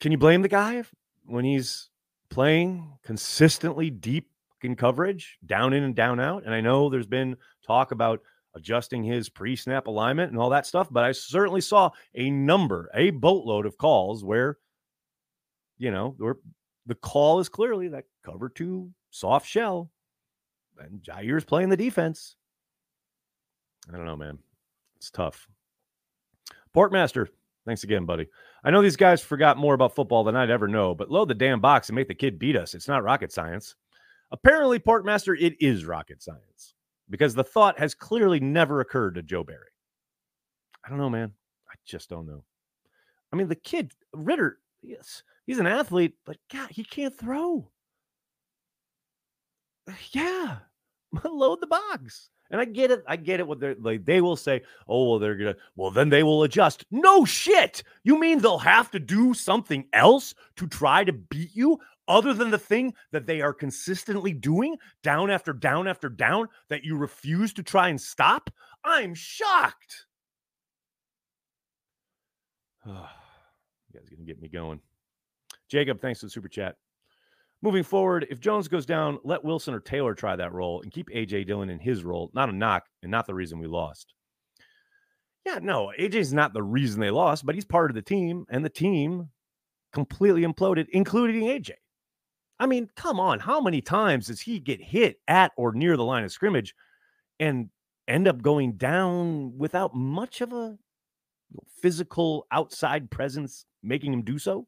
can 0.00 0.10
you 0.10 0.18
blame 0.18 0.42
the 0.42 0.48
guy 0.48 0.82
when 1.24 1.44
he's 1.44 1.90
playing 2.30 2.98
consistently 3.04 3.90
deep 3.90 4.30
in 4.62 4.76
coverage, 4.76 5.38
down 5.44 5.72
in 5.72 5.82
and 5.82 5.94
down 5.94 6.20
out? 6.20 6.44
And 6.44 6.54
I 6.54 6.60
know 6.60 6.88
there's 6.88 7.06
been 7.06 7.36
talk 7.66 7.92
about 7.92 8.20
adjusting 8.54 9.02
his 9.02 9.28
pre-snap 9.28 9.86
alignment 9.86 10.30
and 10.30 10.40
all 10.40 10.50
that 10.50 10.66
stuff, 10.66 10.88
but 10.90 11.04
I 11.04 11.12
certainly 11.12 11.60
saw 11.60 11.90
a 12.14 12.30
number, 12.30 12.90
a 12.94 13.10
boatload 13.10 13.66
of 13.66 13.76
calls 13.78 14.24
where 14.24 14.58
you 15.78 15.90
know, 15.90 16.14
where 16.18 16.36
the 16.86 16.94
call 16.94 17.40
is 17.40 17.48
clearly 17.48 17.88
that 17.88 18.04
cover 18.24 18.48
two 18.48 18.90
soft 19.10 19.46
shell 19.46 19.90
and 20.78 21.02
Jaire's 21.02 21.44
playing 21.44 21.68
the 21.68 21.76
defense. 21.76 22.36
I 23.88 23.96
don't 23.96 24.06
know, 24.06 24.16
man. 24.16 24.38
It's 24.96 25.10
tough. 25.10 25.46
Portmaster, 26.74 27.28
thanks 27.66 27.84
again, 27.84 28.04
buddy. 28.04 28.26
I 28.64 28.70
know 28.70 28.80
these 28.80 28.96
guys 28.96 29.20
forgot 29.20 29.58
more 29.58 29.74
about 29.74 29.94
football 29.94 30.24
than 30.24 30.36
I'd 30.36 30.48
ever 30.48 30.66
know, 30.66 30.94
but 30.94 31.10
load 31.10 31.28
the 31.28 31.34
damn 31.34 31.60
box 31.60 31.90
and 31.90 31.96
make 31.96 32.08
the 32.08 32.14
kid 32.14 32.38
beat 32.38 32.56
us. 32.56 32.74
It's 32.74 32.88
not 32.88 33.04
rocket 33.04 33.30
science. 33.30 33.74
Apparently, 34.32 34.78
Portmaster, 34.78 35.36
it 35.38 35.54
is 35.60 35.84
rocket 35.84 36.22
science 36.22 36.74
because 37.10 37.34
the 37.34 37.44
thought 37.44 37.78
has 37.78 37.94
clearly 37.94 38.40
never 38.40 38.80
occurred 38.80 39.16
to 39.16 39.22
Joe 39.22 39.44
Barry. 39.44 39.68
I 40.84 40.88
don't 40.88 40.98
know, 40.98 41.10
man. 41.10 41.32
I 41.70 41.74
just 41.84 42.08
don't 42.08 42.26
know. 42.26 42.42
I 43.32 43.36
mean, 43.36 43.48
the 43.48 43.54
kid, 43.54 43.92
Ridder, 44.14 44.58
yes, 44.82 45.22
he's 45.46 45.58
an 45.58 45.66
athlete, 45.66 46.14
but 46.24 46.38
God, 46.50 46.70
he 46.70 46.84
can't 46.84 47.16
throw. 47.16 47.70
Yeah, 50.12 50.56
load 51.24 51.60
the 51.60 51.66
box. 51.66 52.30
And 52.54 52.60
I 52.60 52.66
get 52.66 52.92
it. 52.92 53.02
I 53.08 53.16
get 53.16 53.40
it. 53.40 53.48
What 53.48 53.58
they're 53.58 53.74
like, 53.80 54.04
they 54.04 54.20
will 54.20 54.36
say, 54.36 54.62
oh, 54.86 55.10
well, 55.10 55.18
they're 55.18 55.34
gonna, 55.34 55.56
well, 55.74 55.90
then 55.90 56.08
they 56.08 56.22
will 56.22 56.44
adjust. 56.44 56.84
No 56.92 57.24
shit. 57.24 57.82
You 58.04 58.16
mean 58.16 58.38
they'll 58.38 58.58
have 58.58 58.92
to 58.92 59.00
do 59.00 59.34
something 59.34 59.88
else 59.92 60.36
to 60.54 60.68
try 60.68 61.02
to 61.02 61.12
beat 61.12 61.50
you 61.52 61.80
other 62.06 62.32
than 62.32 62.52
the 62.52 62.58
thing 62.58 62.94
that 63.10 63.26
they 63.26 63.40
are 63.40 63.52
consistently 63.52 64.32
doing 64.32 64.76
down 65.02 65.32
after 65.32 65.52
down 65.52 65.88
after 65.88 66.08
down 66.08 66.46
that 66.68 66.84
you 66.84 66.96
refuse 66.96 67.52
to 67.54 67.64
try 67.64 67.88
and 67.88 68.00
stop? 68.00 68.50
I'm 68.84 69.16
shocked. 69.16 70.06
you 72.86 72.92
guys 73.92 74.08
gonna 74.08 74.22
get 74.24 74.40
me 74.40 74.46
going. 74.46 74.78
Jacob, 75.68 76.00
thanks 76.00 76.20
for 76.20 76.26
the 76.26 76.30
super 76.30 76.46
chat. 76.46 76.76
Moving 77.64 77.82
forward, 77.82 78.26
if 78.28 78.40
Jones 78.40 78.68
goes 78.68 78.84
down, 78.84 79.18
let 79.24 79.42
Wilson 79.42 79.72
or 79.72 79.80
Taylor 79.80 80.14
try 80.14 80.36
that 80.36 80.52
role 80.52 80.82
and 80.82 80.92
keep 80.92 81.08
AJ 81.08 81.46
Dillon 81.46 81.70
in 81.70 81.78
his 81.78 82.04
role. 82.04 82.30
Not 82.34 82.50
a 82.50 82.52
knock 82.52 82.84
and 83.02 83.10
not 83.10 83.26
the 83.26 83.32
reason 83.32 83.58
we 83.58 83.66
lost. 83.66 84.12
Yeah, 85.46 85.60
no, 85.62 85.90
AJ's 85.98 86.34
not 86.34 86.52
the 86.52 86.62
reason 86.62 87.00
they 87.00 87.10
lost, 87.10 87.46
but 87.46 87.54
he's 87.54 87.64
part 87.64 87.90
of 87.90 87.94
the 87.94 88.02
team, 88.02 88.44
and 88.50 88.62
the 88.62 88.68
team 88.68 89.30
completely 89.94 90.42
imploded, 90.42 90.88
including 90.90 91.44
AJ. 91.44 91.70
I 92.60 92.66
mean, 92.66 92.90
come 92.96 93.18
on, 93.18 93.38
how 93.40 93.62
many 93.62 93.80
times 93.80 94.26
does 94.26 94.42
he 94.42 94.60
get 94.60 94.82
hit 94.82 95.16
at 95.26 95.52
or 95.56 95.72
near 95.72 95.96
the 95.96 96.04
line 96.04 96.24
of 96.24 96.32
scrimmage 96.32 96.74
and 97.40 97.70
end 98.06 98.28
up 98.28 98.42
going 98.42 98.74
down 98.74 99.56
without 99.56 99.94
much 99.94 100.42
of 100.42 100.52
a 100.52 100.76
physical 101.80 102.46
outside 102.52 103.10
presence 103.10 103.64
making 103.82 104.12
him 104.12 104.20
do 104.20 104.38
so? 104.38 104.66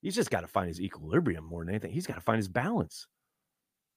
He's 0.00 0.14
just 0.14 0.30
got 0.30 0.42
to 0.42 0.46
find 0.46 0.68
his 0.68 0.80
equilibrium 0.80 1.44
more 1.44 1.64
than 1.64 1.70
anything. 1.70 1.92
He's 1.92 2.06
got 2.06 2.14
to 2.14 2.20
find 2.20 2.36
his 2.36 2.48
balance. 2.48 3.06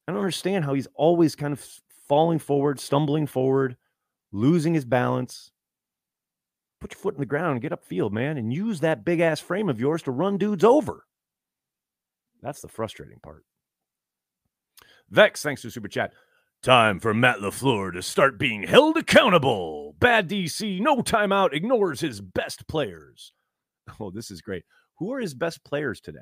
I 0.07 0.11
don't 0.11 0.21
understand 0.21 0.65
how 0.65 0.73
he's 0.73 0.87
always 0.95 1.35
kind 1.35 1.53
of 1.53 1.63
falling 2.07 2.39
forward, 2.39 2.79
stumbling 2.79 3.27
forward, 3.27 3.77
losing 4.31 4.73
his 4.73 4.85
balance. 4.85 5.51
Put 6.79 6.93
your 6.93 6.99
foot 6.99 7.13
in 7.13 7.19
the 7.19 7.27
ground 7.27 7.51
and 7.51 7.61
get 7.61 7.71
upfield, 7.71 8.11
man, 8.11 8.37
and 8.37 8.51
use 8.51 8.79
that 8.79 9.05
big 9.05 9.19
ass 9.19 9.39
frame 9.39 9.69
of 9.69 9.79
yours 9.79 10.01
to 10.03 10.11
run 10.11 10.37
dudes 10.37 10.63
over. 10.63 11.05
That's 12.41 12.61
the 12.61 12.67
frustrating 12.67 13.19
part. 13.19 13.45
Vex, 15.11 15.43
thanks 15.43 15.61
to 15.61 15.69
Super 15.69 15.87
Chat. 15.87 16.13
Time 16.63 16.99
for 16.99 17.13
Matt 17.13 17.39
LaFleur 17.39 17.93
to 17.93 18.01
start 18.01 18.39
being 18.39 18.63
held 18.63 18.97
accountable. 18.97 19.95
Bad 19.99 20.29
DC, 20.29 20.79
no 20.79 20.97
timeout, 20.97 21.53
ignores 21.53 22.01
his 22.01 22.21
best 22.21 22.67
players. 22.67 23.33
Oh, 23.99 24.11
this 24.11 24.31
is 24.31 24.41
great. 24.41 24.63
Who 25.01 25.13
are 25.13 25.19
his 25.19 25.33
best 25.33 25.63
players 25.63 25.99
today? 25.99 26.19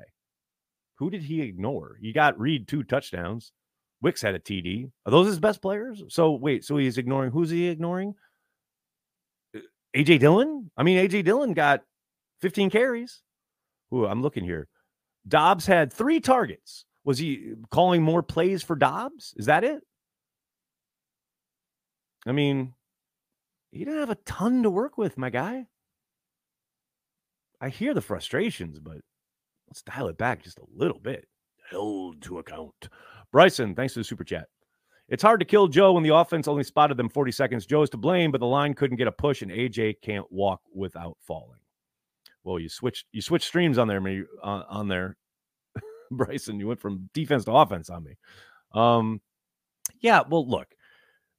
Who 1.00 1.10
did 1.10 1.24
he 1.24 1.42
ignore? 1.42 1.98
He 2.00 2.14
got 2.14 2.40
Reed 2.40 2.66
two 2.66 2.82
touchdowns. 2.82 3.52
Wicks 4.00 4.22
had 4.22 4.34
a 4.34 4.38
TD. 4.38 4.90
Are 5.04 5.10
those 5.10 5.26
his 5.26 5.38
best 5.38 5.60
players? 5.60 6.02
So 6.08 6.32
wait, 6.32 6.64
so 6.64 6.78
he's 6.78 6.96
ignoring 6.96 7.30
who's 7.30 7.50
he 7.50 7.68
ignoring? 7.68 8.14
Uh, 9.54 9.60
AJ 9.94 10.20
Dillon? 10.20 10.70
I 10.78 10.82
mean, 10.82 10.96
AJ 10.96 11.26
Dillon 11.26 11.52
got 11.52 11.82
15 12.40 12.70
carries. 12.70 13.20
Ooh, 13.92 14.06
I'm 14.06 14.22
looking 14.22 14.44
here. 14.44 14.66
Doubs 15.28 15.66
had 15.66 15.92
three 15.92 16.18
targets. 16.18 16.86
Was 17.04 17.18
he 17.18 17.52
calling 17.70 18.02
more 18.02 18.22
plays 18.22 18.62
for 18.62 18.76
Doubs? 18.76 19.34
Is 19.36 19.44
that 19.44 19.62
it? 19.62 19.82
I 22.26 22.32
mean, 22.32 22.72
he 23.72 23.80
didn't 23.84 24.00
have 24.00 24.08
a 24.08 24.14
ton 24.24 24.62
to 24.62 24.70
work 24.70 24.96
with, 24.96 25.18
my 25.18 25.28
guy. 25.28 25.66
I 27.60 27.68
hear 27.68 27.94
the 27.94 28.00
frustrations, 28.00 28.78
but 28.78 28.98
let's 29.68 29.82
dial 29.82 30.08
it 30.08 30.18
back 30.18 30.42
just 30.42 30.58
a 30.58 30.64
little 30.74 30.98
bit. 30.98 31.26
Held 31.70 32.22
to 32.22 32.38
account. 32.38 32.88
Bryson, 33.32 33.74
thanks 33.74 33.94
for 33.94 34.00
the 34.00 34.04
super 34.04 34.24
chat. 34.24 34.48
It's 35.08 35.22
hard 35.22 35.40
to 35.40 35.46
kill 35.46 35.66
Joe 35.66 35.92
when 35.92 36.04
the 36.04 36.14
offense 36.14 36.46
only 36.46 36.62
spotted 36.62 36.96
them 36.96 37.08
40 37.08 37.32
seconds. 37.32 37.66
Joe 37.66 37.82
is 37.82 37.90
to 37.90 37.96
blame, 37.96 38.30
but 38.30 38.38
the 38.38 38.46
line 38.46 38.74
couldn't 38.74 38.96
get 38.96 39.08
a 39.08 39.12
push, 39.12 39.42
and 39.42 39.50
AJ 39.50 40.00
can't 40.02 40.30
walk 40.30 40.60
without 40.72 41.16
falling. 41.20 41.58
Well, 42.44 42.58
you 42.58 42.68
switched 42.68 43.06
you 43.12 43.20
switched 43.20 43.46
streams 43.46 43.76
on 43.76 43.88
there, 43.88 44.00
me 44.00 44.22
on, 44.42 44.62
on 44.68 44.88
there, 44.88 45.16
Bryson. 46.10 46.60
You 46.60 46.68
went 46.68 46.80
from 46.80 47.10
defense 47.12 47.44
to 47.44 47.52
offense 47.52 47.90
on 47.90 48.04
me. 48.04 48.16
Um, 48.72 49.20
yeah. 50.00 50.22
Well, 50.26 50.48
look, 50.48 50.68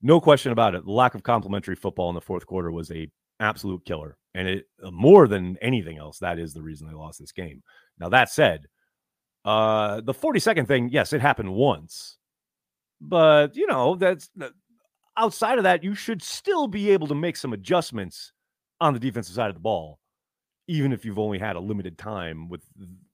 no 0.02 0.19
question 0.19 0.52
about 0.52 0.76
it. 0.76 0.86
The 0.86 0.91
lack 0.91 1.15
of 1.15 1.24
complementary 1.24 1.76
football 1.76 2.10
in 2.10 2.15
the 2.15 2.22
fourth 2.22 2.46
quarter 2.46 2.72
was 2.72 2.91
a 2.91 3.10
absolute 3.41 3.84
killer, 3.86 4.17
and 4.34 4.47
it 4.47 4.65
uh, 4.84 4.91
more 4.91 5.27
than 5.27 5.58
anything 5.62 5.97
else. 5.97 6.19
That 6.19 6.39
is 6.39 6.54
the 6.54 6.62
reason 6.62 6.88
they 6.88 6.93
lost 6.93 7.19
this 7.19 7.32
game. 7.32 7.62
Now 7.99 8.10
that 8.10 8.30
said, 8.30 8.67
uh, 9.43 10.01
the 10.01 10.13
40 10.13 10.39
second 10.39 10.67
thing, 10.67 10.89
yes, 10.89 11.13
it 11.13 11.21
happened 11.21 11.54
once, 11.54 12.17
but 13.01 13.56
you 13.56 13.67
know 13.67 13.95
that's 13.95 14.30
outside 15.17 15.58
of 15.58 15.63
that, 15.65 15.84
you 15.84 15.95
should 15.95 16.21
still 16.21 16.67
be 16.67 16.91
able 16.91 17.08
to 17.08 17.15
make 17.15 17.36
some 17.36 17.54
adjustments 17.54 18.32
on 18.80 18.93
the 18.93 18.99
defensive 18.99 19.36
side 19.36 19.49
of 19.49 19.56
the 19.56 19.62
ball, 19.62 19.99
even 20.67 20.93
if 20.93 21.06
you've 21.06 21.19
only 21.19 21.39
had 21.39 21.56
a 21.56 21.60
limited 21.60 21.97
time 21.97 22.49
with 22.49 22.63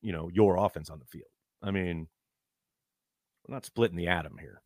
you 0.02 0.12
know 0.12 0.30
your 0.32 0.58
offense 0.58 0.90
on 0.90 1.00
the 1.00 1.06
field. 1.06 1.30
I 1.64 1.72
mean, 1.72 2.08
we're 3.48 3.56
not 3.56 3.66
splitting 3.66 3.98
the 3.98 4.08
atom 4.08 4.38
here. 4.40 4.62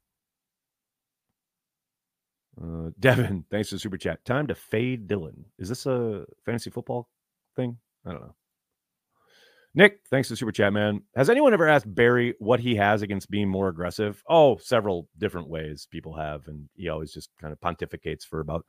Uh, 2.62 2.89
Devin, 3.00 3.45
thanks 3.50 3.69
for 3.69 3.76
the 3.76 3.80
super 3.80 3.97
chat. 3.97 4.24
Time 4.26 4.47
to 4.47 4.56
fade 4.56 5.08
Dillon. 5.08 5.45
Is 5.58 5.69
this 5.69 5.86
a 5.86 6.26
fantasy 6.45 6.69
football 6.69 7.10
thing? 7.56 7.78
I 8.06 8.12
don't 8.12 8.21
know. 8.21 8.36
Nick, 9.74 10.00
thanks 10.10 10.28
for 10.28 10.34
the 10.34 10.38
super 10.38 10.52
chat, 10.52 10.74
man. 10.74 11.02
Has 11.15 11.30
anyone 11.30 11.54
ever 11.54 11.67
asked 11.67 11.93
Barry 11.93 12.36
what 12.39 12.60
he 12.60 12.76
has 12.76 13.02
against 13.02 13.32
being 13.32 13.47
more 13.47 13.69
aggressive? 13.69 14.21
Oh, 14.28 14.58
several 14.58 15.08
different 15.17 15.47
ways 15.47 15.88
people 15.89 16.13
have, 16.17 16.47
and 16.47 16.67
he 16.76 16.89
always 16.89 17.13
just 17.13 17.30
kind 17.39 17.54
of 17.54 17.60
pontificates 17.62 18.26
for 18.26 18.41
about 18.41 18.65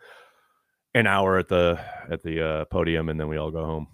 an 0.95 1.09
hour 1.09 1.39
at 1.39 1.49
the 1.49 1.81
at 2.09 2.23
the 2.23 2.47
uh, 2.47 2.65
podium, 2.67 3.09
and 3.09 3.19
then 3.19 3.29
we 3.29 3.37
all 3.37 3.51
go 3.51 3.65
home. 3.65 3.89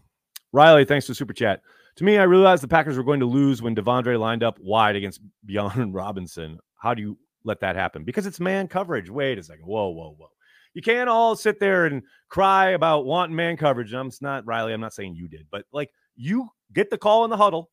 Riley, 0.53 0.85
thanks 0.85 1.07
for 1.07 1.13
the 1.13 1.17
super 1.17 1.33
chat. 1.33 1.63
To 1.97 2.05
me, 2.05 2.19
I 2.19 2.25
realized 2.25 2.63
the 2.63 2.69
Packers 2.69 2.97
were 2.97 3.05
going 3.05 3.21
to 3.21 3.27
lose 3.27 3.63
when 3.63 3.75
De'Vondre 3.75 4.19
lined 4.19 4.43
up 4.43 4.59
wide 4.61 4.95
against 4.95 5.21
Bijan 5.49 5.91
Robinson. 5.95 6.59
How 6.77 6.95
do 6.95 7.03
you 7.03 7.19
let 7.45 7.61
that 7.61 7.77
happen? 7.77 8.05
Because 8.05 8.27
it's 8.27 8.41
man 8.41 8.69
coverage. 8.69 9.11
Wait 9.11 9.39
a 9.39 9.43
second. 9.43 9.65
Whoa, 9.67 9.89
whoa, 9.89 10.15
whoa. 10.19 10.29
You 10.75 10.83
can't 10.83 11.09
all 11.09 11.35
sit 11.35 11.59
there 11.61 11.87
and 11.87 12.03
cry 12.29 12.71
about 12.71 13.07
wanting 13.07 13.37
man 13.37 13.57
coverage. 13.57 13.93
I'm 13.93 14.11
not 14.21 14.47
Riley. 14.47 14.73
I'm 14.73 14.81
not 14.81 14.95
saying 14.95 15.15
you 15.15 15.29
did, 15.29 15.47
but 15.51 15.65
like 15.73 15.91
you 16.17 16.49
get 16.73 16.91
the 16.91 16.99
call 16.99 17.25
in 17.25 17.31
the 17.31 17.37
huddle. 17.37 17.71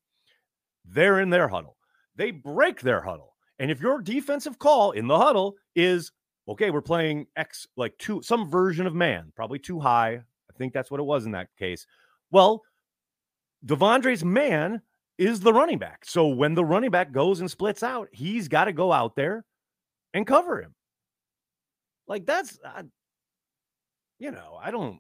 They're 0.86 1.20
in 1.20 1.30
their 1.30 1.48
huddle. 1.48 1.78
They 2.16 2.32
break 2.32 2.82
their 2.82 3.02
huddle. 3.02 3.36
And 3.60 3.72
if 3.72 3.82
your 3.82 4.02
defensive 4.02 4.60
call 4.60 4.92
in 4.92 5.08
the 5.08 5.18
huddle 5.18 5.56
is 5.76 6.12
okay, 6.48 6.72
we're 6.72 6.82
playing 6.82 7.28
X 7.36 7.68
like 7.76 7.98
two 7.98 8.22
some 8.22 8.50
version 8.50 8.88
of 8.88 8.94
man, 8.94 9.32
probably 9.36 9.60
too 9.60 9.80
high. 9.80 10.14
I 10.16 10.58
think 10.58 10.74
that's 10.74 10.92
what 10.92 11.00
it 11.00 11.04
was 11.04 11.26
in 11.26 11.32
that 11.32 11.50
case. 11.58 11.86
Well, 12.32 12.64
De'Vondre's 13.66 14.24
man 14.24 14.82
is 15.18 15.40
the 15.40 15.54
running 15.54 15.80
back. 15.80 16.06
So 16.06 16.28
when 16.28 16.54
the 16.54 16.66
running 16.66 16.92
back 16.92 17.12
goes 17.12 17.40
and 17.40 17.50
splits 17.50 17.84
out, 17.84 18.10
he's 18.12 18.48
got 18.48 18.66
to 18.66 18.74
go 18.74 18.92
out 18.92 19.16
there 19.16 19.46
and 20.16 20.26
cover 20.26 20.62
him. 20.62 20.74
Like 22.08 22.26
that's, 22.26 22.58
uh, 22.64 22.84
you 24.18 24.32
know, 24.32 24.58
I 24.62 24.72
don't. 24.72 25.00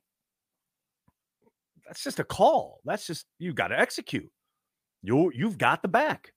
That's 1.87 2.03
just 2.03 2.19
a 2.19 2.23
call. 2.23 2.81
That's 2.83 3.07
just 3.07 3.25
you 3.39 3.53
got 3.53 3.69
to 3.69 3.79
execute. 3.79 4.29
You 5.01 5.31
you've 5.33 5.57
got 5.57 5.81
the 5.81 5.87
back, 5.87 6.33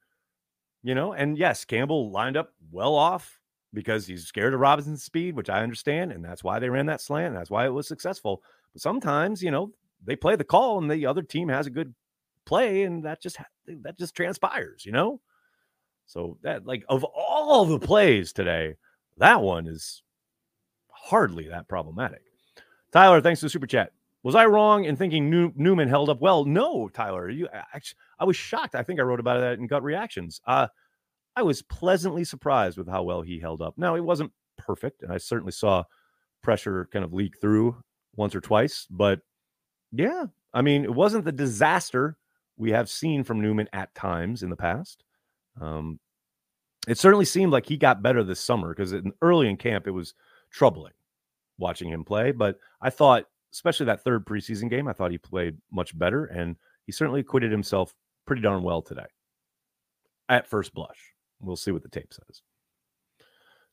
you 0.82 0.94
know. 0.94 1.12
And 1.12 1.36
yes, 1.36 1.64
Campbell 1.64 2.12
lined 2.12 2.36
up 2.36 2.52
well 2.70 2.94
off 2.94 3.40
because 3.74 4.06
he's 4.06 4.26
scared 4.26 4.54
of 4.54 4.60
Robinson's 4.60 5.02
speed, 5.02 5.34
which 5.34 5.50
I 5.50 5.62
understand, 5.62 6.12
and 6.12 6.24
that's 6.24 6.44
why 6.44 6.58
they 6.58 6.68
ran 6.68 6.86
that 6.86 7.00
slant. 7.00 7.34
that's 7.34 7.50
why 7.50 7.66
it 7.66 7.72
was 7.72 7.88
successful. 7.88 8.42
But 8.72 8.82
sometimes, 8.82 9.42
you 9.42 9.50
know, 9.50 9.72
they 10.04 10.16
play 10.16 10.36
the 10.36 10.44
call, 10.44 10.78
and 10.78 10.90
the 10.90 11.06
other 11.06 11.22
team 11.22 11.48
has 11.48 11.66
a 11.66 11.70
good 11.70 11.94
play, 12.44 12.82
and 12.82 13.02
that 13.04 13.22
just 13.22 13.38
that 13.66 13.98
just 13.98 14.14
transpires, 14.14 14.84
you 14.86 14.92
know. 14.92 15.20
So 16.08 16.38
that 16.42 16.66
like 16.66 16.84
of 16.88 17.04
all 17.04 17.64
the 17.64 17.78
plays 17.78 18.32
today, 18.32 18.74
that 19.18 19.40
one 19.40 19.66
is 19.66 20.02
hardly 20.90 21.48
that 21.48 21.68
problematic. 21.68 22.22
Tyler, 22.92 23.20
thanks 23.20 23.40
to 23.40 23.46
the 23.46 23.50
super 23.50 23.66
chat. 23.66 23.92
Was 24.24 24.34
I 24.34 24.46
wrong 24.46 24.84
in 24.84 24.96
thinking 24.96 25.30
New- 25.30 25.52
Newman 25.54 25.88
held 25.88 26.10
up 26.10 26.20
well? 26.20 26.44
No, 26.44 26.88
Tyler. 26.88 27.30
You 27.30 27.48
actually, 27.52 27.98
I 28.18 28.24
was 28.24 28.36
shocked. 28.36 28.74
I 28.74 28.82
think 28.82 28.98
I 28.98 29.04
wrote 29.04 29.20
about 29.20 29.40
that 29.40 29.58
in 29.58 29.68
gut 29.68 29.84
reactions. 29.84 30.40
Uh, 30.46 30.66
I 31.36 31.42
was 31.42 31.62
pleasantly 31.62 32.24
surprised 32.24 32.78
with 32.78 32.88
how 32.88 33.04
well 33.04 33.22
he 33.22 33.38
held 33.38 33.62
up. 33.62 33.74
Now 33.76 33.94
it 33.94 34.04
wasn't 34.04 34.32
perfect, 34.56 35.02
and 35.02 35.12
I 35.12 35.18
certainly 35.18 35.52
saw 35.52 35.84
pressure 36.42 36.88
kind 36.92 37.04
of 37.04 37.12
leak 37.12 37.40
through 37.40 37.76
once 38.16 38.34
or 38.34 38.40
twice, 38.40 38.86
but 38.90 39.20
yeah, 39.92 40.24
I 40.52 40.62
mean, 40.62 40.84
it 40.84 40.94
wasn't 40.94 41.24
the 41.24 41.32
disaster 41.32 42.16
we 42.56 42.70
have 42.72 42.90
seen 42.90 43.22
from 43.22 43.40
Newman 43.40 43.68
at 43.72 43.94
times 43.94 44.42
in 44.42 44.50
the 44.50 44.56
past. 44.56 45.04
Um, 45.60 45.98
it 46.86 46.98
certainly 46.98 47.24
seemed 47.24 47.52
like 47.52 47.66
he 47.66 47.76
got 47.76 48.02
better 48.02 48.22
this 48.24 48.40
summer 48.40 48.74
because 48.74 48.94
early 49.20 49.48
in 49.48 49.56
camp 49.56 49.86
it 49.86 49.90
was 49.92 50.14
troubling 50.50 50.92
watching 51.58 51.90
him 51.90 52.04
play. 52.04 52.32
But 52.32 52.58
I 52.80 52.90
thought, 52.90 53.24
especially 53.52 53.86
that 53.86 54.02
third 54.02 54.24
preseason 54.24 54.70
game, 54.70 54.88
I 54.88 54.92
thought 54.92 55.10
he 55.10 55.18
played 55.18 55.58
much 55.70 55.96
better, 55.98 56.24
and 56.26 56.56
he 56.86 56.92
certainly 56.92 57.20
acquitted 57.20 57.50
himself 57.50 57.94
pretty 58.26 58.42
darn 58.42 58.62
well 58.62 58.80
today. 58.80 59.06
At 60.28 60.46
first 60.46 60.72
blush, 60.74 61.14
we'll 61.40 61.56
see 61.56 61.72
what 61.72 61.82
the 61.82 61.88
tape 61.88 62.12
says. 62.12 62.42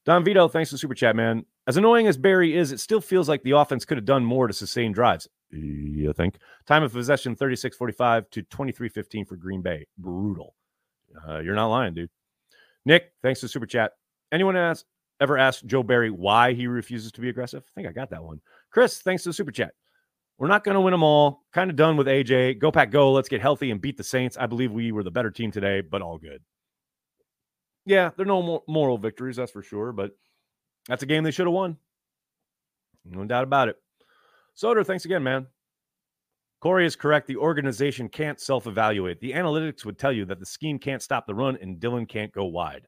Don 0.06 0.24
Vito, 0.24 0.48
thanks 0.48 0.70
for 0.70 0.78
super 0.78 0.94
chat, 0.94 1.16
man. 1.16 1.46
As 1.68 1.78
annoying 1.78 2.08
as 2.08 2.18
Barry 2.18 2.56
is, 2.56 2.72
it 2.72 2.80
still 2.80 3.02
feels 3.02 3.28
like 3.28 3.42
the 3.44 3.52
offense 3.52 3.86
could 3.86 3.98
have 3.98 4.06
done 4.06 4.24
more 4.24 4.48
to 4.48 4.54
sustain 4.54 4.92
drives. 4.92 5.28
You 5.50 6.14
think? 6.14 6.38
Time 6.66 6.84
of 6.84 6.94
possession 6.94 7.36
36 7.36 7.76
45 7.76 8.30
to 8.32 8.44
23 8.44 8.90
15 8.90 9.26
for 9.26 9.36
Green 9.36 9.62
Bay. 9.62 9.88
Brutal. 9.98 10.56
Uh, 11.28 11.40
you're 11.40 11.56
not 11.56 11.68
lying, 11.68 11.94
dude. 11.94 12.10
Nick, 12.86 13.12
thanks 13.22 13.40
to 13.42 13.48
super 13.48 13.66
chat. 13.66 13.94
Anyone 14.32 14.56
ask, 14.56 14.86
ever 15.20 15.38
asked 15.38 15.66
Joe 15.66 15.84
Barry 15.84 16.12
why 16.12 16.54
he 16.54 16.68
refuses 16.68 17.12
to 17.14 17.22
be 17.22 17.30
aggressive? 17.30 17.64
I 17.66 17.72
think 17.76 17.88
I 17.88 17.92
got 17.92 18.10
that 18.12 18.24
one. 18.24 18.42
Chris, 18.72 19.02
thanks 19.02 19.24
to 19.24 19.34
super 19.34 19.52
chat. 19.52 19.74
We're 20.38 20.48
not 20.48 20.64
going 20.64 20.76
to 20.76 20.82
win 20.82 20.92
them 20.92 21.04
all. 21.04 21.44
Kind 21.54 21.70
of 21.70 21.78
done 21.78 21.96
with 21.96 22.08
AJ. 22.08 22.60
Go 22.60 22.72
pack, 22.72 22.92
go. 22.92 23.12
Let's 23.12 23.30
get 23.30 23.42
healthy 23.42 23.72
and 23.72 23.80
beat 23.82 23.98
the 23.98 24.04
Saints. 24.04 24.38
I 24.38 24.48
believe 24.48 24.72
we 24.72 24.92
were 24.92 25.04
the 25.04 25.12
better 25.12 25.32
team 25.32 25.52
today, 25.52 25.82
but 25.82 26.02
all 26.02 26.18
good. 26.18 26.42
Yeah, 27.86 28.10
there 28.18 28.26
are 28.26 28.28
no 28.28 28.64
moral 28.68 28.98
victories, 28.98 29.38
that's 29.38 29.52
for 29.52 29.62
sure, 29.62 29.92
but 29.92 30.12
that's 30.88 31.04
a 31.04 31.06
game 31.06 31.24
they 31.24 31.32
should 31.32 31.46
have 31.46 31.54
won. 31.54 31.78
No 33.06 33.24
doubt 33.26 33.44
about 33.44 33.70
it. 33.70 33.78
Soder, 34.58 34.86
thanks 34.86 35.06
again, 35.06 35.24
man. 35.24 35.48
Corey 36.66 36.88
is 36.88 36.96
correct. 36.96 37.28
The 37.28 37.38
organization 37.38 38.10
can't 38.10 38.40
self 38.40 38.66
evaluate. 38.66 39.20
The 39.20 39.34
analytics 39.34 39.86
would 39.86 40.00
tell 40.00 40.12
you 40.12 40.26
that 40.26 40.40
the 40.40 40.48
scheme 40.48 40.80
can't 40.80 41.00
stop 41.00 41.28
the 41.28 41.36
run 41.36 41.60
and 41.62 41.80
Dillon 41.80 42.08
can't 42.08 42.32
go 42.32 42.46
wide. 42.46 42.88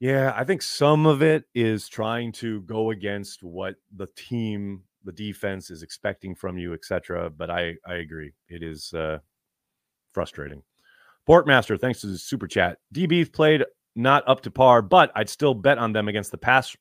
Yeah, 0.00 0.32
I 0.34 0.42
think 0.42 0.60
some 0.60 1.06
of 1.06 1.22
it 1.22 1.44
is 1.54 1.88
trying 1.88 2.32
to 2.32 2.62
go 2.62 2.90
against 2.90 3.44
what 3.44 3.76
the 3.94 4.08
team, 4.16 4.82
the 5.04 5.12
defense 5.12 5.70
is 5.70 5.84
expecting 5.84 6.34
from 6.34 6.58
you, 6.58 6.74
etc. 6.74 7.30
But 7.30 7.48
I, 7.48 7.76
I 7.86 7.94
agree. 7.94 8.32
It 8.48 8.64
is 8.64 8.92
uh, 8.92 9.20
frustrating. 10.12 10.64
Portmaster, 11.28 11.80
thanks 11.80 12.00
to 12.00 12.08
the 12.08 12.18
super 12.18 12.48
chat. 12.48 12.78
DB's 12.92 13.28
played 13.28 13.62
not 13.94 14.24
up 14.26 14.40
to 14.40 14.50
par, 14.50 14.82
but 14.82 15.12
I'd 15.14 15.28
still 15.28 15.54
bet 15.54 15.78
on 15.78 15.92
them 15.92 16.08
against 16.08 16.32
the 16.32 16.38
pass 16.38 16.76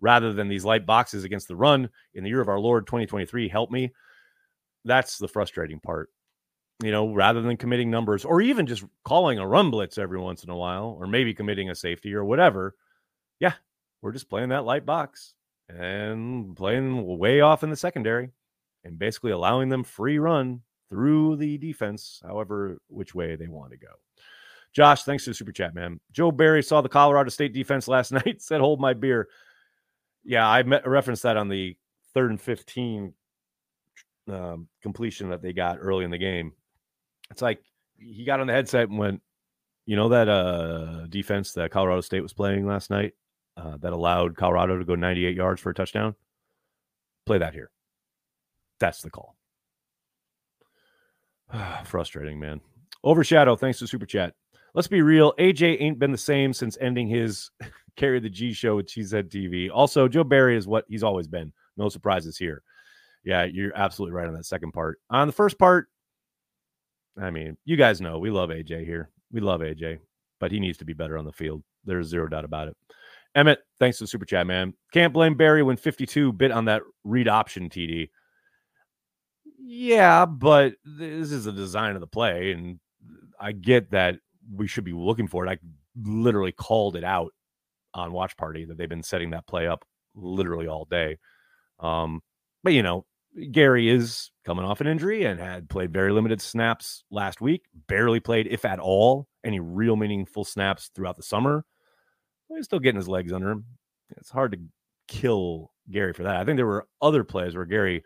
rather 0.00 0.32
than 0.32 0.48
these 0.48 0.64
light 0.64 0.86
boxes 0.86 1.24
against 1.24 1.48
the 1.48 1.56
run 1.56 1.90
in 2.14 2.24
the 2.24 2.30
year 2.30 2.40
of 2.40 2.48
our 2.48 2.58
Lord 2.58 2.86
2023. 2.86 3.46
Help 3.46 3.70
me. 3.70 3.92
That's 4.84 5.18
the 5.18 5.28
frustrating 5.28 5.80
part. 5.80 6.10
You 6.82 6.90
know, 6.92 7.12
rather 7.12 7.42
than 7.42 7.58
committing 7.58 7.90
numbers 7.90 8.24
or 8.24 8.40
even 8.40 8.66
just 8.66 8.84
calling 9.04 9.38
a 9.38 9.46
run 9.46 9.70
blitz 9.70 9.98
every 9.98 10.18
once 10.18 10.44
in 10.44 10.50
a 10.50 10.56
while, 10.56 10.96
or 10.98 11.06
maybe 11.06 11.34
committing 11.34 11.68
a 11.68 11.74
safety 11.74 12.14
or 12.14 12.24
whatever. 12.24 12.74
Yeah, 13.38 13.52
we're 14.00 14.12
just 14.12 14.30
playing 14.30 14.48
that 14.48 14.64
light 14.64 14.86
box 14.86 15.34
and 15.68 16.56
playing 16.56 17.18
way 17.18 17.42
off 17.42 17.62
in 17.62 17.70
the 17.70 17.76
secondary 17.76 18.30
and 18.84 18.98
basically 18.98 19.30
allowing 19.30 19.68
them 19.68 19.84
free 19.84 20.18
run 20.18 20.62
through 20.88 21.36
the 21.36 21.58
defense, 21.58 22.20
however, 22.26 22.78
which 22.88 23.14
way 23.14 23.36
they 23.36 23.46
want 23.46 23.70
to 23.72 23.76
go. 23.76 23.92
Josh, 24.72 25.04
thanks 25.04 25.24
to 25.24 25.30
the 25.30 25.34
super 25.34 25.52
chat, 25.52 25.74
man. 25.74 26.00
Joe 26.12 26.30
Barry 26.30 26.62
saw 26.62 26.80
the 26.80 26.88
Colorado 26.88 27.30
State 27.30 27.52
defense 27.52 27.88
last 27.88 28.12
night, 28.12 28.42
said, 28.42 28.60
Hold 28.60 28.80
my 28.80 28.94
beer. 28.94 29.28
Yeah, 30.24 30.48
I 30.48 30.62
met, 30.62 30.86
referenced 30.86 31.22
that 31.22 31.36
on 31.36 31.48
the 31.48 31.76
third 32.14 32.30
and 32.30 32.40
15 32.40 33.14
um, 34.28 34.68
completion 34.82 35.30
that 35.30 35.42
they 35.42 35.52
got 35.52 35.78
early 35.80 36.04
in 36.04 36.10
the 36.10 36.18
game. 36.18 36.52
It's 37.30 37.42
like 37.42 37.60
he 37.96 38.24
got 38.24 38.40
on 38.40 38.46
the 38.46 38.52
headset 38.52 38.88
and 38.88 38.98
went, 38.98 39.22
you 39.86 39.96
know 39.96 40.10
that 40.10 40.28
uh 40.28 41.06
defense 41.08 41.52
that 41.52 41.70
Colorado 41.70 42.00
State 42.00 42.20
was 42.22 42.32
playing 42.32 42.66
last 42.66 42.90
night 42.90 43.14
uh, 43.56 43.76
that 43.78 43.92
allowed 43.92 44.36
Colorado 44.36 44.78
to 44.78 44.84
go 44.84 44.94
98 44.94 45.36
yards 45.36 45.60
for 45.60 45.70
a 45.70 45.74
touchdown. 45.74 46.14
Play 47.26 47.38
that 47.38 47.54
here. 47.54 47.70
That's 48.78 49.02
the 49.02 49.10
call. 49.10 49.36
Frustrating, 51.84 52.38
man. 52.38 52.60
Overshadow, 53.04 53.56
thanks 53.56 53.78
to 53.78 53.86
Super 53.86 54.06
Chat. 54.06 54.34
Let's 54.74 54.88
be 54.88 55.02
real. 55.02 55.34
AJ 55.38 55.80
ain't 55.80 55.98
been 55.98 56.12
the 56.12 56.18
same 56.18 56.52
since 56.52 56.78
ending 56.80 57.08
his 57.08 57.50
carry 57.96 58.20
the 58.20 58.30
G 58.30 58.52
show 58.52 58.76
with 58.76 58.86
Cheesehead 58.86 59.30
TV. 59.30 59.68
Also, 59.72 60.08
Joe 60.08 60.24
Barry 60.24 60.56
is 60.56 60.66
what 60.66 60.84
he's 60.88 61.02
always 61.02 61.26
been. 61.26 61.52
No 61.76 61.88
surprises 61.88 62.36
here. 62.38 62.62
Yeah, 63.24 63.44
you're 63.44 63.76
absolutely 63.76 64.14
right 64.14 64.28
on 64.28 64.34
that 64.34 64.46
second 64.46 64.72
part. 64.72 64.98
On 65.10 65.26
the 65.26 65.32
first 65.32 65.58
part, 65.58 65.88
I 67.20 67.30
mean, 67.30 67.56
you 67.64 67.76
guys 67.76 68.00
know 68.00 68.18
we 68.18 68.30
love 68.30 68.50
AJ 68.50 68.84
here. 68.84 69.10
We 69.32 69.40
love 69.40 69.60
AJ, 69.60 69.98
but 70.38 70.52
he 70.52 70.60
needs 70.60 70.78
to 70.78 70.84
be 70.84 70.94
better 70.94 71.18
on 71.18 71.24
the 71.24 71.32
field. 71.32 71.62
There's 71.84 72.08
zero 72.08 72.28
doubt 72.28 72.44
about 72.44 72.68
it. 72.68 72.76
Emmett, 73.34 73.60
thanks 73.78 73.98
to 73.98 74.04
the 74.04 74.08
super 74.08 74.24
chat, 74.24 74.46
man. 74.46 74.74
Can't 74.92 75.12
blame 75.12 75.36
Barry 75.36 75.62
when 75.62 75.76
52 75.76 76.32
bit 76.32 76.50
on 76.50 76.64
that 76.64 76.82
read 77.04 77.28
option 77.28 77.68
TD. 77.68 78.10
Yeah, 79.58 80.26
but 80.26 80.74
this 80.84 81.30
is 81.30 81.46
a 81.46 81.52
design 81.52 81.94
of 81.94 82.00
the 82.00 82.06
play, 82.06 82.52
and 82.52 82.80
I 83.38 83.52
get 83.52 83.90
that 83.90 84.16
we 84.52 84.66
should 84.66 84.84
be 84.84 84.92
looking 84.92 85.28
for 85.28 85.46
it. 85.46 85.50
I 85.50 85.58
literally 86.02 86.52
called 86.52 86.96
it 86.96 87.04
out 87.04 87.32
on 87.94 88.12
Watch 88.12 88.36
Party 88.36 88.64
that 88.64 88.78
they've 88.78 88.88
been 88.88 89.02
setting 89.02 89.30
that 89.30 89.46
play 89.46 89.66
up 89.66 89.84
literally 90.14 90.66
all 90.66 90.86
day. 90.86 91.18
Um, 91.78 92.20
but 92.64 92.72
you 92.72 92.82
know, 92.82 93.04
Gary 93.52 93.88
is 93.88 94.30
coming 94.44 94.64
off 94.64 94.80
an 94.80 94.86
injury 94.86 95.24
and 95.24 95.38
had 95.38 95.68
played 95.68 95.92
very 95.92 96.12
limited 96.12 96.40
snaps 96.40 97.04
last 97.10 97.40
week, 97.40 97.62
barely 97.86 98.20
played, 98.20 98.48
if 98.48 98.64
at 98.64 98.80
all, 98.80 99.28
any 99.44 99.60
real 99.60 99.96
meaningful 99.96 100.44
snaps 100.44 100.90
throughout 100.94 101.16
the 101.16 101.22
summer. 101.22 101.64
He's 102.48 102.64
still 102.64 102.80
getting 102.80 102.98
his 102.98 103.08
legs 103.08 103.32
under 103.32 103.50
him. 103.50 103.64
It's 104.16 104.30
hard 104.30 104.52
to 104.52 104.58
kill 105.06 105.70
Gary 105.90 106.12
for 106.12 106.24
that. 106.24 106.36
I 106.36 106.44
think 106.44 106.56
there 106.56 106.66
were 106.66 106.88
other 107.00 107.22
plays 107.22 107.54
where 107.54 107.64
Gary 107.64 108.02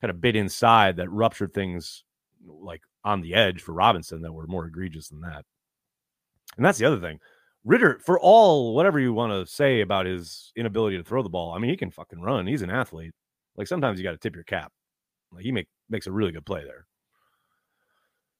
kind 0.00 0.10
of 0.10 0.20
bit 0.20 0.36
inside 0.36 0.96
that 0.96 1.10
ruptured 1.10 1.54
things 1.54 2.04
like 2.46 2.82
on 3.04 3.22
the 3.22 3.34
edge 3.34 3.62
for 3.62 3.72
Robinson 3.72 4.22
that 4.22 4.32
were 4.32 4.46
more 4.46 4.66
egregious 4.66 5.08
than 5.08 5.20
that. 5.22 5.44
And 6.56 6.64
that's 6.64 6.78
the 6.78 6.84
other 6.84 7.00
thing. 7.00 7.18
Ridder, 7.64 8.00
for 8.04 8.20
all 8.20 8.74
whatever 8.74 9.00
you 9.00 9.12
want 9.12 9.32
to 9.32 9.50
say 9.50 9.80
about 9.80 10.06
his 10.06 10.52
inability 10.56 10.96
to 10.98 11.04
throw 11.04 11.22
the 11.22 11.28
ball, 11.28 11.52
I 11.52 11.58
mean, 11.58 11.70
he 11.70 11.76
can 11.76 11.90
fucking 11.90 12.20
run. 12.20 12.46
He's 12.46 12.62
an 12.62 12.70
athlete. 12.70 13.14
Like 13.58 13.66
sometimes 13.66 13.98
you 13.98 14.04
got 14.04 14.12
to 14.12 14.18
tip 14.18 14.34
your 14.34 14.44
cap. 14.44 14.72
Like 15.32 15.42
he 15.44 15.52
make 15.52 15.66
makes 15.90 16.06
a 16.06 16.12
really 16.12 16.32
good 16.32 16.46
play 16.46 16.64
there. 16.64 16.86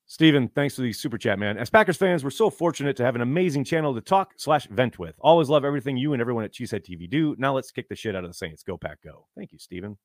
Steven, 0.06 0.48
thanks 0.48 0.74
for 0.74 0.80
the 0.80 0.92
super 0.94 1.18
chat, 1.18 1.38
man. 1.38 1.58
As 1.58 1.68
Packers 1.68 1.98
fans, 1.98 2.24
we're 2.24 2.30
so 2.30 2.48
fortunate 2.48 2.96
to 2.96 3.04
have 3.04 3.14
an 3.14 3.20
amazing 3.20 3.64
channel 3.64 3.94
to 3.94 4.00
talk 4.00 4.32
slash 4.38 4.66
vent 4.68 4.98
with. 4.98 5.14
Always 5.18 5.50
love 5.50 5.66
everything 5.66 5.98
you 5.98 6.14
and 6.14 6.22
everyone 6.22 6.44
at 6.44 6.54
Cheesehead 6.54 6.86
TV 6.86 7.10
do. 7.10 7.36
Now 7.36 7.52
let's 7.54 7.70
kick 7.70 7.90
the 7.90 7.94
shit 7.94 8.16
out 8.16 8.24
of 8.24 8.30
the 8.30 8.34
Saints. 8.34 8.62
Go 8.62 8.78
Pack, 8.78 9.02
go. 9.04 9.26
Thank 9.36 9.52
you, 9.52 9.58
Steven. 9.58 9.98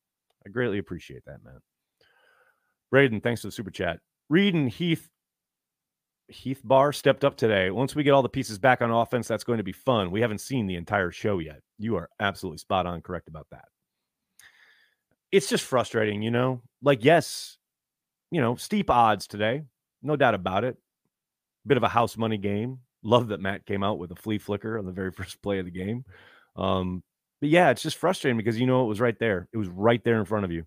I 0.45 0.49
greatly 0.49 0.79
appreciate 0.79 1.23
that, 1.25 1.41
man. 1.41 1.59
Braden, 2.91 3.21
thanks 3.21 3.41
for 3.41 3.47
the 3.47 3.53
super 3.53 3.71
chat. 3.71 3.99
Reed 4.29 4.55
and 4.55 4.69
Heath 4.69 5.09
Heath 6.27 6.61
Bar 6.63 6.91
stepped 6.91 7.23
up 7.23 7.37
today. 7.37 7.69
Once 7.69 7.95
we 7.95 8.03
get 8.03 8.11
all 8.11 8.23
the 8.23 8.29
pieces 8.29 8.57
back 8.57 8.81
on 8.81 8.91
offense, 8.91 9.27
that's 9.27 9.43
going 9.43 9.57
to 9.57 9.63
be 9.63 9.71
fun. 9.71 10.11
We 10.11 10.21
haven't 10.21 10.41
seen 10.41 10.67
the 10.67 10.75
entire 10.75 11.11
show 11.11 11.39
yet. 11.39 11.61
You 11.77 11.95
are 11.97 12.09
absolutely 12.19 12.57
spot 12.57 12.85
on 12.85 13.01
correct 13.01 13.27
about 13.27 13.47
that. 13.51 13.65
It's 15.33 15.49
just 15.49 15.65
frustrating, 15.65 16.21
you 16.21 16.31
know? 16.31 16.61
Like, 16.81 17.03
yes, 17.03 17.57
you 18.31 18.39
know, 18.39 18.55
steep 18.55 18.89
odds 18.89 19.27
today 19.27 19.63
no 20.03 20.15
doubt 20.15 20.35
about 20.35 20.65
it. 20.65 20.77
Bit 21.65 21.77
of 21.77 21.83
a 21.83 21.89
house 21.89 22.17
money 22.17 22.37
game. 22.37 22.79
Love 23.03 23.29
that 23.29 23.39
Matt 23.39 23.65
came 23.65 23.83
out 23.83 23.97
with 23.97 24.11
a 24.11 24.15
flea 24.15 24.37
flicker 24.37 24.77
on 24.77 24.85
the 24.85 24.91
very 24.91 25.11
first 25.17 25.41
play 25.41 25.59
of 25.59 25.65
the 25.65 25.71
game. 25.71 26.03
Um, 26.55 27.01
but 27.39 27.49
yeah, 27.49 27.69
it's 27.71 27.81
just 27.81 27.97
frustrating 27.97 28.37
because 28.37 28.59
you 28.59 28.67
know 28.67 28.83
it 28.83 28.89
was 28.89 29.01
right 29.01 29.17
there. 29.17 29.47
It 29.51 29.57
was 29.57 29.69
right 29.69 30.03
there 30.03 30.19
in 30.19 30.25
front 30.25 30.45
of 30.45 30.51
you. 30.51 30.65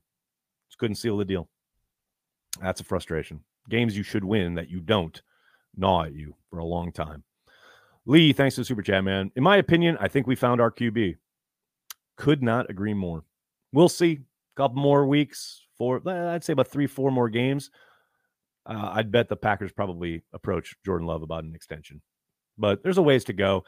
Just 0.68 0.78
couldn't 0.78 0.96
seal 0.96 1.16
the 1.16 1.24
deal. 1.24 1.48
That's 2.60 2.80
a 2.80 2.84
frustration. 2.84 3.40
Games 3.68 3.96
you 3.96 4.02
should 4.02 4.24
win 4.24 4.54
that 4.54 4.70
you 4.70 4.80
don't 4.80 5.20
gnaw 5.76 6.04
at 6.04 6.14
you 6.14 6.34
for 6.50 6.58
a 6.58 6.64
long 6.64 6.92
time. 6.92 7.22
Lee, 8.06 8.32
thanks 8.32 8.54
to 8.56 8.64
super 8.64 8.82
chat, 8.82 9.04
man. 9.04 9.30
In 9.36 9.42
my 9.42 9.56
opinion, 9.56 9.96
I 10.00 10.08
think 10.08 10.26
we 10.26 10.36
found 10.36 10.60
our 10.60 10.70
QB. 10.70 11.16
Could 12.16 12.42
not 12.42 12.70
agree 12.70 12.94
more. 12.94 13.24
We'll 13.72 13.88
see. 13.88 14.20
Couple 14.56 14.80
more 14.80 15.06
weeks, 15.06 15.66
four, 15.76 16.00
I'd 16.08 16.44
say 16.44 16.54
about 16.54 16.68
three, 16.68 16.86
four 16.86 17.10
more 17.10 17.28
games 17.28 17.70
uh, 18.66 18.90
I'd 18.94 19.12
bet 19.12 19.28
the 19.28 19.36
Packers 19.36 19.72
probably 19.72 20.22
approach 20.32 20.74
Jordan 20.84 21.06
Love 21.06 21.22
about 21.22 21.44
an 21.44 21.54
extension, 21.54 22.02
but 22.58 22.82
there's 22.82 22.98
a 22.98 23.02
ways 23.02 23.24
to 23.24 23.32
go. 23.32 23.64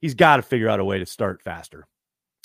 He's 0.00 0.14
got 0.14 0.36
to 0.36 0.42
figure 0.42 0.68
out 0.68 0.80
a 0.80 0.84
way 0.84 0.98
to 0.98 1.06
start 1.06 1.42
faster. 1.42 1.86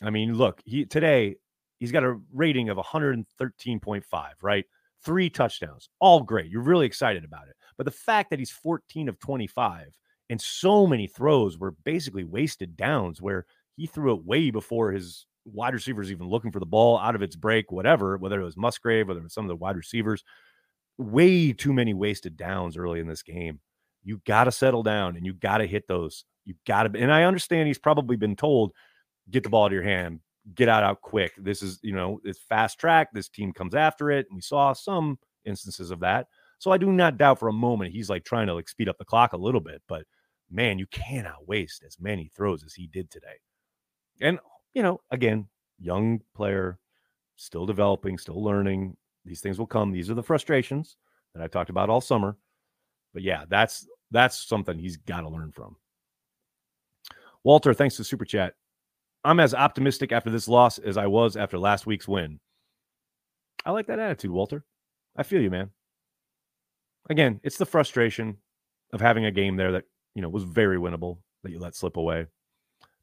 I 0.03 0.09
mean, 0.09 0.35
look, 0.35 0.61
he 0.63 0.85
today 0.85 1.35
he's 1.79 1.91
got 1.91 2.03
a 2.03 2.19
rating 2.31 2.69
of 2.69 2.77
113.5, 2.77 4.03
right? 4.41 4.65
Three 5.03 5.29
touchdowns, 5.29 5.89
all 5.99 6.21
great. 6.21 6.51
You're 6.51 6.61
really 6.61 6.85
excited 6.85 7.25
about 7.25 7.47
it. 7.47 7.55
But 7.77 7.85
the 7.85 7.91
fact 7.91 8.29
that 8.29 8.39
he's 8.39 8.51
14 8.51 9.09
of 9.09 9.19
25 9.19 9.97
and 10.29 10.39
so 10.39 10.85
many 10.85 11.07
throws 11.07 11.57
were 11.57 11.71
basically 11.83 12.23
wasted 12.23 12.77
downs 12.77 13.21
where 13.21 13.45
he 13.75 13.87
threw 13.87 14.13
it 14.15 14.25
way 14.25 14.51
before 14.51 14.91
his 14.91 15.25
wide 15.45 15.73
receivers 15.73 16.11
even 16.11 16.27
looking 16.27 16.51
for 16.51 16.59
the 16.59 16.65
ball 16.65 16.99
out 16.99 17.15
of 17.15 17.21
its 17.21 17.35
break, 17.35 17.71
whatever, 17.71 18.17
whether 18.17 18.39
it 18.39 18.45
was 18.45 18.57
Musgrave, 18.57 19.07
whether 19.07 19.19
it 19.19 19.23
was 19.23 19.33
some 19.33 19.45
of 19.45 19.49
the 19.49 19.55
wide 19.55 19.77
receivers 19.77 20.23
way 20.97 21.51
too 21.51 21.73
many 21.73 21.93
wasted 21.93 22.37
downs 22.37 22.77
early 22.77 22.99
in 22.99 23.07
this 23.07 23.23
game. 23.23 23.59
You 24.03 24.21
got 24.25 24.45
to 24.45 24.51
settle 24.51 24.83
down 24.83 25.15
and 25.15 25.25
you 25.25 25.33
got 25.33 25.59
to 25.59 25.65
hit 25.65 25.87
those. 25.87 26.25
You 26.45 26.55
got 26.65 26.83
to, 26.83 26.99
and 26.99 27.11
I 27.11 27.23
understand 27.23 27.67
he's 27.67 27.79
probably 27.79 28.15
been 28.15 28.35
told, 28.35 28.71
get 29.29 29.43
the 29.43 29.49
ball 29.49 29.69
to 29.69 29.75
your 29.75 29.83
hand, 29.83 30.19
get 30.55 30.69
out 30.69 30.83
out 30.83 31.01
quick. 31.01 31.33
This 31.37 31.61
is, 31.61 31.79
you 31.81 31.93
know, 31.93 32.19
it's 32.23 32.39
fast 32.39 32.79
track. 32.79 33.09
This 33.13 33.29
team 33.29 33.53
comes 33.53 33.75
after 33.75 34.11
it. 34.11 34.27
And 34.29 34.35
we 34.35 34.41
saw 34.41 34.73
some 34.73 35.19
instances 35.45 35.91
of 35.91 35.99
that. 36.01 36.27
So 36.59 36.71
I 36.71 36.77
do 36.77 36.91
not 36.91 37.17
doubt 37.17 37.39
for 37.39 37.47
a 37.47 37.53
moment 37.53 37.93
he's 37.93 38.09
like 38.09 38.23
trying 38.23 38.47
to 38.47 38.53
like 38.53 38.69
speed 38.69 38.89
up 38.89 38.97
the 38.97 39.05
clock 39.05 39.33
a 39.33 39.37
little 39.37 39.61
bit, 39.61 39.81
but 39.87 40.03
man, 40.51 40.77
you 40.77 40.85
cannot 40.87 41.47
waste 41.47 41.83
as 41.85 41.97
many 41.99 42.29
throws 42.35 42.63
as 42.63 42.73
he 42.73 42.87
did 42.87 43.09
today. 43.09 43.39
And, 44.19 44.39
you 44.73 44.83
know, 44.83 45.01
again, 45.11 45.47
young 45.79 46.21
player, 46.35 46.79
still 47.35 47.65
developing, 47.65 48.17
still 48.17 48.43
learning. 48.43 48.95
These 49.25 49.41
things 49.41 49.59
will 49.59 49.67
come. 49.67 49.91
These 49.91 50.09
are 50.09 50.15
the 50.15 50.23
frustrations 50.23 50.97
that 51.33 51.43
I 51.43 51.47
talked 51.47 51.69
about 51.69 51.89
all 51.89 52.01
summer. 52.01 52.37
But 53.13 53.23
yeah, 53.23 53.45
that's 53.49 53.87
that's 54.11 54.37
something 54.37 54.77
he's 54.77 54.97
got 54.97 55.21
to 55.21 55.29
learn 55.29 55.51
from. 55.51 55.75
Walter, 57.43 57.73
thanks 57.73 57.95
to 57.97 58.03
Super 58.03 58.25
Chat. 58.25 58.55
I'm 59.23 59.39
as 59.39 59.53
optimistic 59.53 60.11
after 60.11 60.29
this 60.29 60.47
loss 60.47 60.77
as 60.79 60.97
I 60.97 61.07
was 61.07 61.37
after 61.37 61.57
last 61.57 61.85
week's 61.85 62.07
win. 62.07 62.39
I 63.65 63.71
like 63.71 63.87
that 63.87 63.99
attitude, 63.99 64.31
Walter. 64.31 64.63
I 65.15 65.23
feel 65.23 65.41
you, 65.41 65.51
man. 65.51 65.69
Again, 67.09 67.39
it's 67.43 67.57
the 67.57 67.65
frustration 67.65 68.37
of 68.93 69.01
having 69.01 69.25
a 69.25 69.31
game 69.31 69.55
there 69.55 69.71
that, 69.73 69.83
you 70.15 70.21
know, 70.21 70.29
was 70.29 70.43
very 70.43 70.77
winnable 70.77 71.17
that 71.43 71.51
you 71.51 71.59
let 71.59 71.75
slip 71.75 71.97
away. 71.97 72.25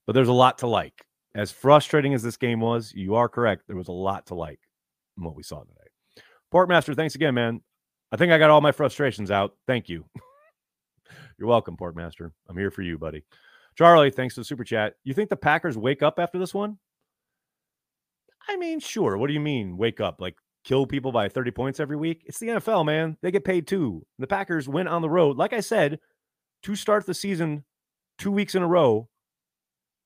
But 0.07 0.15
there's 0.15 0.29
a 0.29 0.33
lot 0.33 0.59
to 0.59 0.67
like. 0.67 1.05
As 1.39 1.53
frustrating 1.53 2.15
as 2.15 2.23
this 2.25 2.37
game 2.37 2.59
was, 2.59 2.93
you 2.93 3.15
are 3.15 3.29
correct. 3.29 3.63
There 3.69 3.77
was 3.77 3.87
a 3.87 3.93
lot 3.93 4.27
to 4.27 4.35
like 4.35 4.59
in 5.17 5.23
what 5.23 5.37
we 5.37 5.45
saw 5.45 5.61
today. 5.61 6.25
Portmaster, 6.53 6.97
thanks 6.97 7.15
again, 7.15 7.33
man. 7.33 7.61
I 8.11 8.17
think 8.17 8.33
I 8.33 8.39
got 8.39 8.51
all 8.51 8.61
my 8.61 8.73
frustrations 8.73 9.31
out. 9.31 9.55
Thank 9.65 9.89
you. 9.89 10.05
You're 11.39 11.47
welcome, 11.47 11.77
Portmaster. 11.77 12.33
I'm 12.49 12.59
here 12.59 12.73
for 12.73 12.83
you, 12.83 12.99
buddy. 12.99 13.23
Charlie, 13.77 14.11
thanks 14.11 14.35
for 14.35 14.41
the 14.41 14.47
super 14.47 14.65
chat. 14.65 14.95
You 15.05 15.15
think 15.15 15.31
the 15.31 15.37
Packers 15.37 15.79
wake 15.79 16.03
up 16.03 16.19
after 16.19 16.41
this 16.41 16.53
one? 16.53 16.79
I 18.49 18.57
mean, 18.57 18.81
sure. 18.81 19.17
What 19.17 19.29
do 19.29 19.33
you 19.33 19.39
mean 19.39 19.77
wake 19.77 20.01
up? 20.01 20.17
Like 20.21 20.35
kill 20.65 20.87
people 20.87 21.13
by 21.13 21.29
30 21.29 21.53
points 21.53 21.79
every 21.79 21.97
week? 21.97 22.25
It's 22.27 22.41
the 22.41 22.49
NFL, 22.49 22.85
man. 22.85 23.17
They 23.23 23.31
get 23.31 23.45
paid 23.45 23.69
too. 23.69 24.05
The 24.19 24.27
Packers 24.27 24.69
went 24.69 24.89
on 24.89 25.03
the 25.03 25.09
road, 25.09 25.37
like 25.37 25.53
I 25.53 25.61
said, 25.61 26.01
to 26.65 26.75
start 26.75 27.07
the 27.07 27.15
season 27.15 27.65
two 28.19 28.33
weeks 28.33 28.57
in 28.57 28.65
a 28.65 28.67
row. 28.67 29.09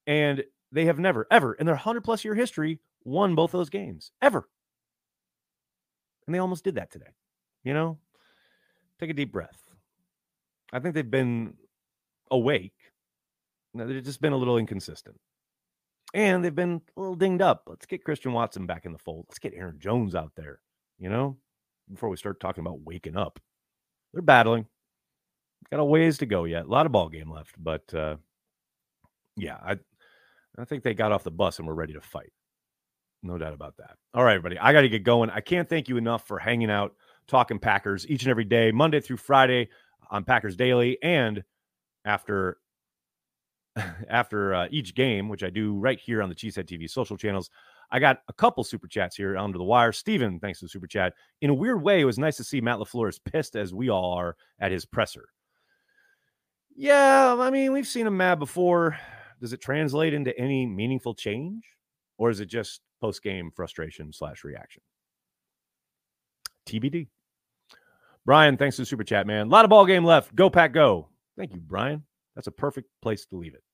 And 0.06 0.44
they 0.72 0.86
have 0.86 0.98
never, 0.98 1.26
ever 1.30 1.52
in 1.54 1.66
their 1.66 1.74
100 1.74 2.02
plus 2.02 2.24
year 2.24 2.34
history 2.34 2.80
won 3.04 3.34
both 3.34 3.52
those 3.52 3.70
games. 3.70 4.10
Ever. 4.20 4.48
And 6.26 6.34
they 6.34 6.38
almost 6.38 6.64
did 6.64 6.76
that 6.76 6.90
today. 6.90 7.12
You 7.62 7.74
know, 7.74 7.98
take 8.98 9.10
a 9.10 9.14
deep 9.14 9.32
breath. 9.32 9.60
I 10.72 10.80
think 10.80 10.94
they've 10.94 11.08
been 11.08 11.54
awake. 12.30 12.72
They've 13.74 14.02
just 14.02 14.20
been 14.20 14.32
a 14.32 14.36
little 14.36 14.58
inconsistent. 14.58 15.16
And 16.14 16.44
they've 16.44 16.54
been 16.54 16.80
a 16.96 17.00
little 17.00 17.14
dinged 17.14 17.42
up. 17.42 17.64
Let's 17.66 17.86
get 17.86 18.04
Christian 18.04 18.32
Watson 18.32 18.66
back 18.66 18.84
in 18.84 18.92
the 18.92 18.98
fold. 18.98 19.26
Let's 19.28 19.38
get 19.38 19.54
Aaron 19.54 19.78
Jones 19.78 20.14
out 20.14 20.32
there, 20.36 20.60
you 20.98 21.08
know, 21.08 21.38
before 21.90 22.08
we 22.08 22.16
start 22.16 22.40
talking 22.40 22.62
about 22.62 22.80
waking 22.82 23.16
up. 23.16 23.38
They're 24.12 24.22
battling. 24.22 24.66
Got 25.70 25.80
a 25.80 25.84
ways 25.84 26.18
to 26.18 26.26
go 26.26 26.44
yet. 26.44 26.66
A 26.66 26.68
lot 26.68 26.86
of 26.86 26.92
ball 26.92 27.08
game 27.08 27.30
left, 27.30 27.54
but 27.56 27.94
uh, 27.94 28.16
yeah, 29.36 29.56
I 29.56 29.78
I 30.58 30.64
think 30.64 30.82
they 30.82 30.94
got 30.94 31.12
off 31.12 31.24
the 31.24 31.30
bus 31.30 31.58
and 31.58 31.66
we're 31.66 31.74
ready 31.74 31.94
to 31.94 32.00
fight. 32.00 32.32
No 33.22 33.38
doubt 33.38 33.54
about 33.54 33.76
that. 33.78 33.96
All 34.14 34.24
right, 34.24 34.34
everybody. 34.34 34.58
I 34.58 34.72
got 34.72 34.82
to 34.82 34.88
get 34.88 35.04
going. 35.04 35.30
I 35.30 35.40
can't 35.40 35.68
thank 35.68 35.88
you 35.88 35.96
enough 35.96 36.26
for 36.26 36.38
hanging 36.38 36.70
out, 36.70 36.94
talking 37.28 37.58
Packers 37.58 38.06
each 38.08 38.22
and 38.22 38.30
every 38.30 38.44
day, 38.44 38.72
Monday 38.72 39.00
through 39.00 39.18
Friday. 39.18 39.68
on 40.10 40.24
Packers 40.24 40.56
Daily 40.56 40.98
and 41.02 41.42
after 42.04 42.58
after 44.08 44.54
uh, 44.54 44.68
each 44.70 44.94
game, 44.94 45.28
which 45.28 45.42
I 45.42 45.50
do 45.50 45.78
right 45.78 45.98
here 45.98 46.22
on 46.22 46.28
the 46.28 46.34
Cheesehead 46.34 46.66
TV 46.66 46.88
social 46.88 47.16
channels. 47.16 47.50
I 47.90 47.98
got 47.98 48.20
a 48.28 48.32
couple 48.32 48.64
super 48.64 48.88
chats 48.88 49.16
here 49.16 49.36
under 49.36 49.58
the 49.58 49.64
wire. 49.64 49.92
Steven, 49.92 50.38
thanks 50.40 50.60
to 50.60 50.64
the 50.64 50.70
super 50.70 50.86
chat. 50.86 51.12
In 51.42 51.50
a 51.50 51.54
weird 51.54 51.82
way, 51.82 52.00
it 52.00 52.06
was 52.06 52.18
nice 52.18 52.36
to 52.38 52.44
see 52.44 52.60
Matt 52.60 52.78
LaFleur 52.78 53.08
as 53.08 53.18
pissed 53.18 53.54
as 53.54 53.74
we 53.74 53.90
all 53.90 54.14
are 54.14 54.36
at 54.58 54.72
his 54.72 54.86
presser. 54.86 55.28
Yeah, 56.74 57.36
I 57.38 57.50
mean, 57.50 57.72
we've 57.72 57.86
seen 57.86 58.06
him 58.06 58.16
mad 58.16 58.38
before. 58.38 58.98
Does 59.42 59.52
it 59.52 59.60
translate 59.60 60.14
into 60.14 60.38
any 60.38 60.64
meaningful 60.64 61.14
change? 61.14 61.64
Or 62.16 62.30
is 62.30 62.38
it 62.38 62.46
just 62.46 62.80
post 63.00 63.24
game 63.24 63.50
frustration 63.50 64.12
slash 64.12 64.44
reaction? 64.44 64.82
TBD. 66.64 67.08
Brian, 68.24 68.56
thanks 68.56 68.76
to 68.76 68.82
the 68.82 68.86
super 68.86 69.02
chat, 69.02 69.26
man. 69.26 69.48
A 69.48 69.50
lot 69.50 69.64
of 69.64 69.68
ball 69.68 69.84
game 69.84 70.04
left. 70.04 70.32
Go 70.36 70.48
pack 70.48 70.72
go. 70.72 71.08
Thank 71.36 71.52
you, 71.52 71.60
Brian. 71.60 72.04
That's 72.36 72.46
a 72.46 72.52
perfect 72.52 72.88
place 73.02 73.26
to 73.26 73.36
leave 73.36 73.54
it. 73.54 73.64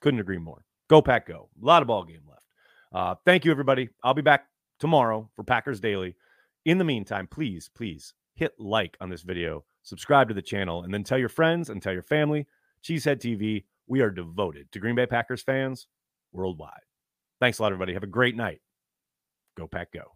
Couldn't 0.00 0.20
agree 0.20 0.38
more. 0.38 0.64
Go 0.88 1.02
pack 1.02 1.26
go. 1.26 1.48
A 1.60 1.66
lot 1.66 1.82
of 1.82 1.88
ball 1.88 2.04
game 2.04 2.22
left. 2.28 2.46
Uh, 2.92 3.16
thank 3.24 3.44
you, 3.44 3.50
everybody. 3.50 3.88
I'll 4.04 4.14
be 4.14 4.22
back 4.22 4.46
tomorrow 4.78 5.28
for 5.34 5.42
Packers 5.42 5.80
Daily. 5.80 6.14
In 6.66 6.78
the 6.78 6.84
meantime, 6.84 7.26
please, 7.26 7.68
please 7.74 8.14
hit 8.36 8.54
like 8.60 8.96
on 9.00 9.10
this 9.10 9.22
video, 9.22 9.64
subscribe 9.82 10.28
to 10.28 10.34
the 10.34 10.42
channel, 10.42 10.84
and 10.84 10.94
then 10.94 11.02
tell 11.02 11.18
your 11.18 11.28
friends 11.28 11.68
and 11.68 11.82
tell 11.82 11.92
your 11.92 12.02
family. 12.02 12.46
Cheesehead 12.84 13.18
TV, 13.18 13.64
we 13.86 14.00
are 14.00 14.10
devoted 14.10 14.70
to 14.72 14.78
Green 14.78 14.94
Bay 14.94 15.06
Packers 15.06 15.42
fans 15.42 15.86
worldwide. 16.32 16.80
Thanks 17.40 17.58
a 17.58 17.62
lot, 17.62 17.72
everybody. 17.72 17.94
Have 17.94 18.02
a 18.02 18.08
great 18.08 18.36
night. 18.36 18.60
Go 19.56 19.66
Pack 19.66 19.92
Go. 19.92 20.15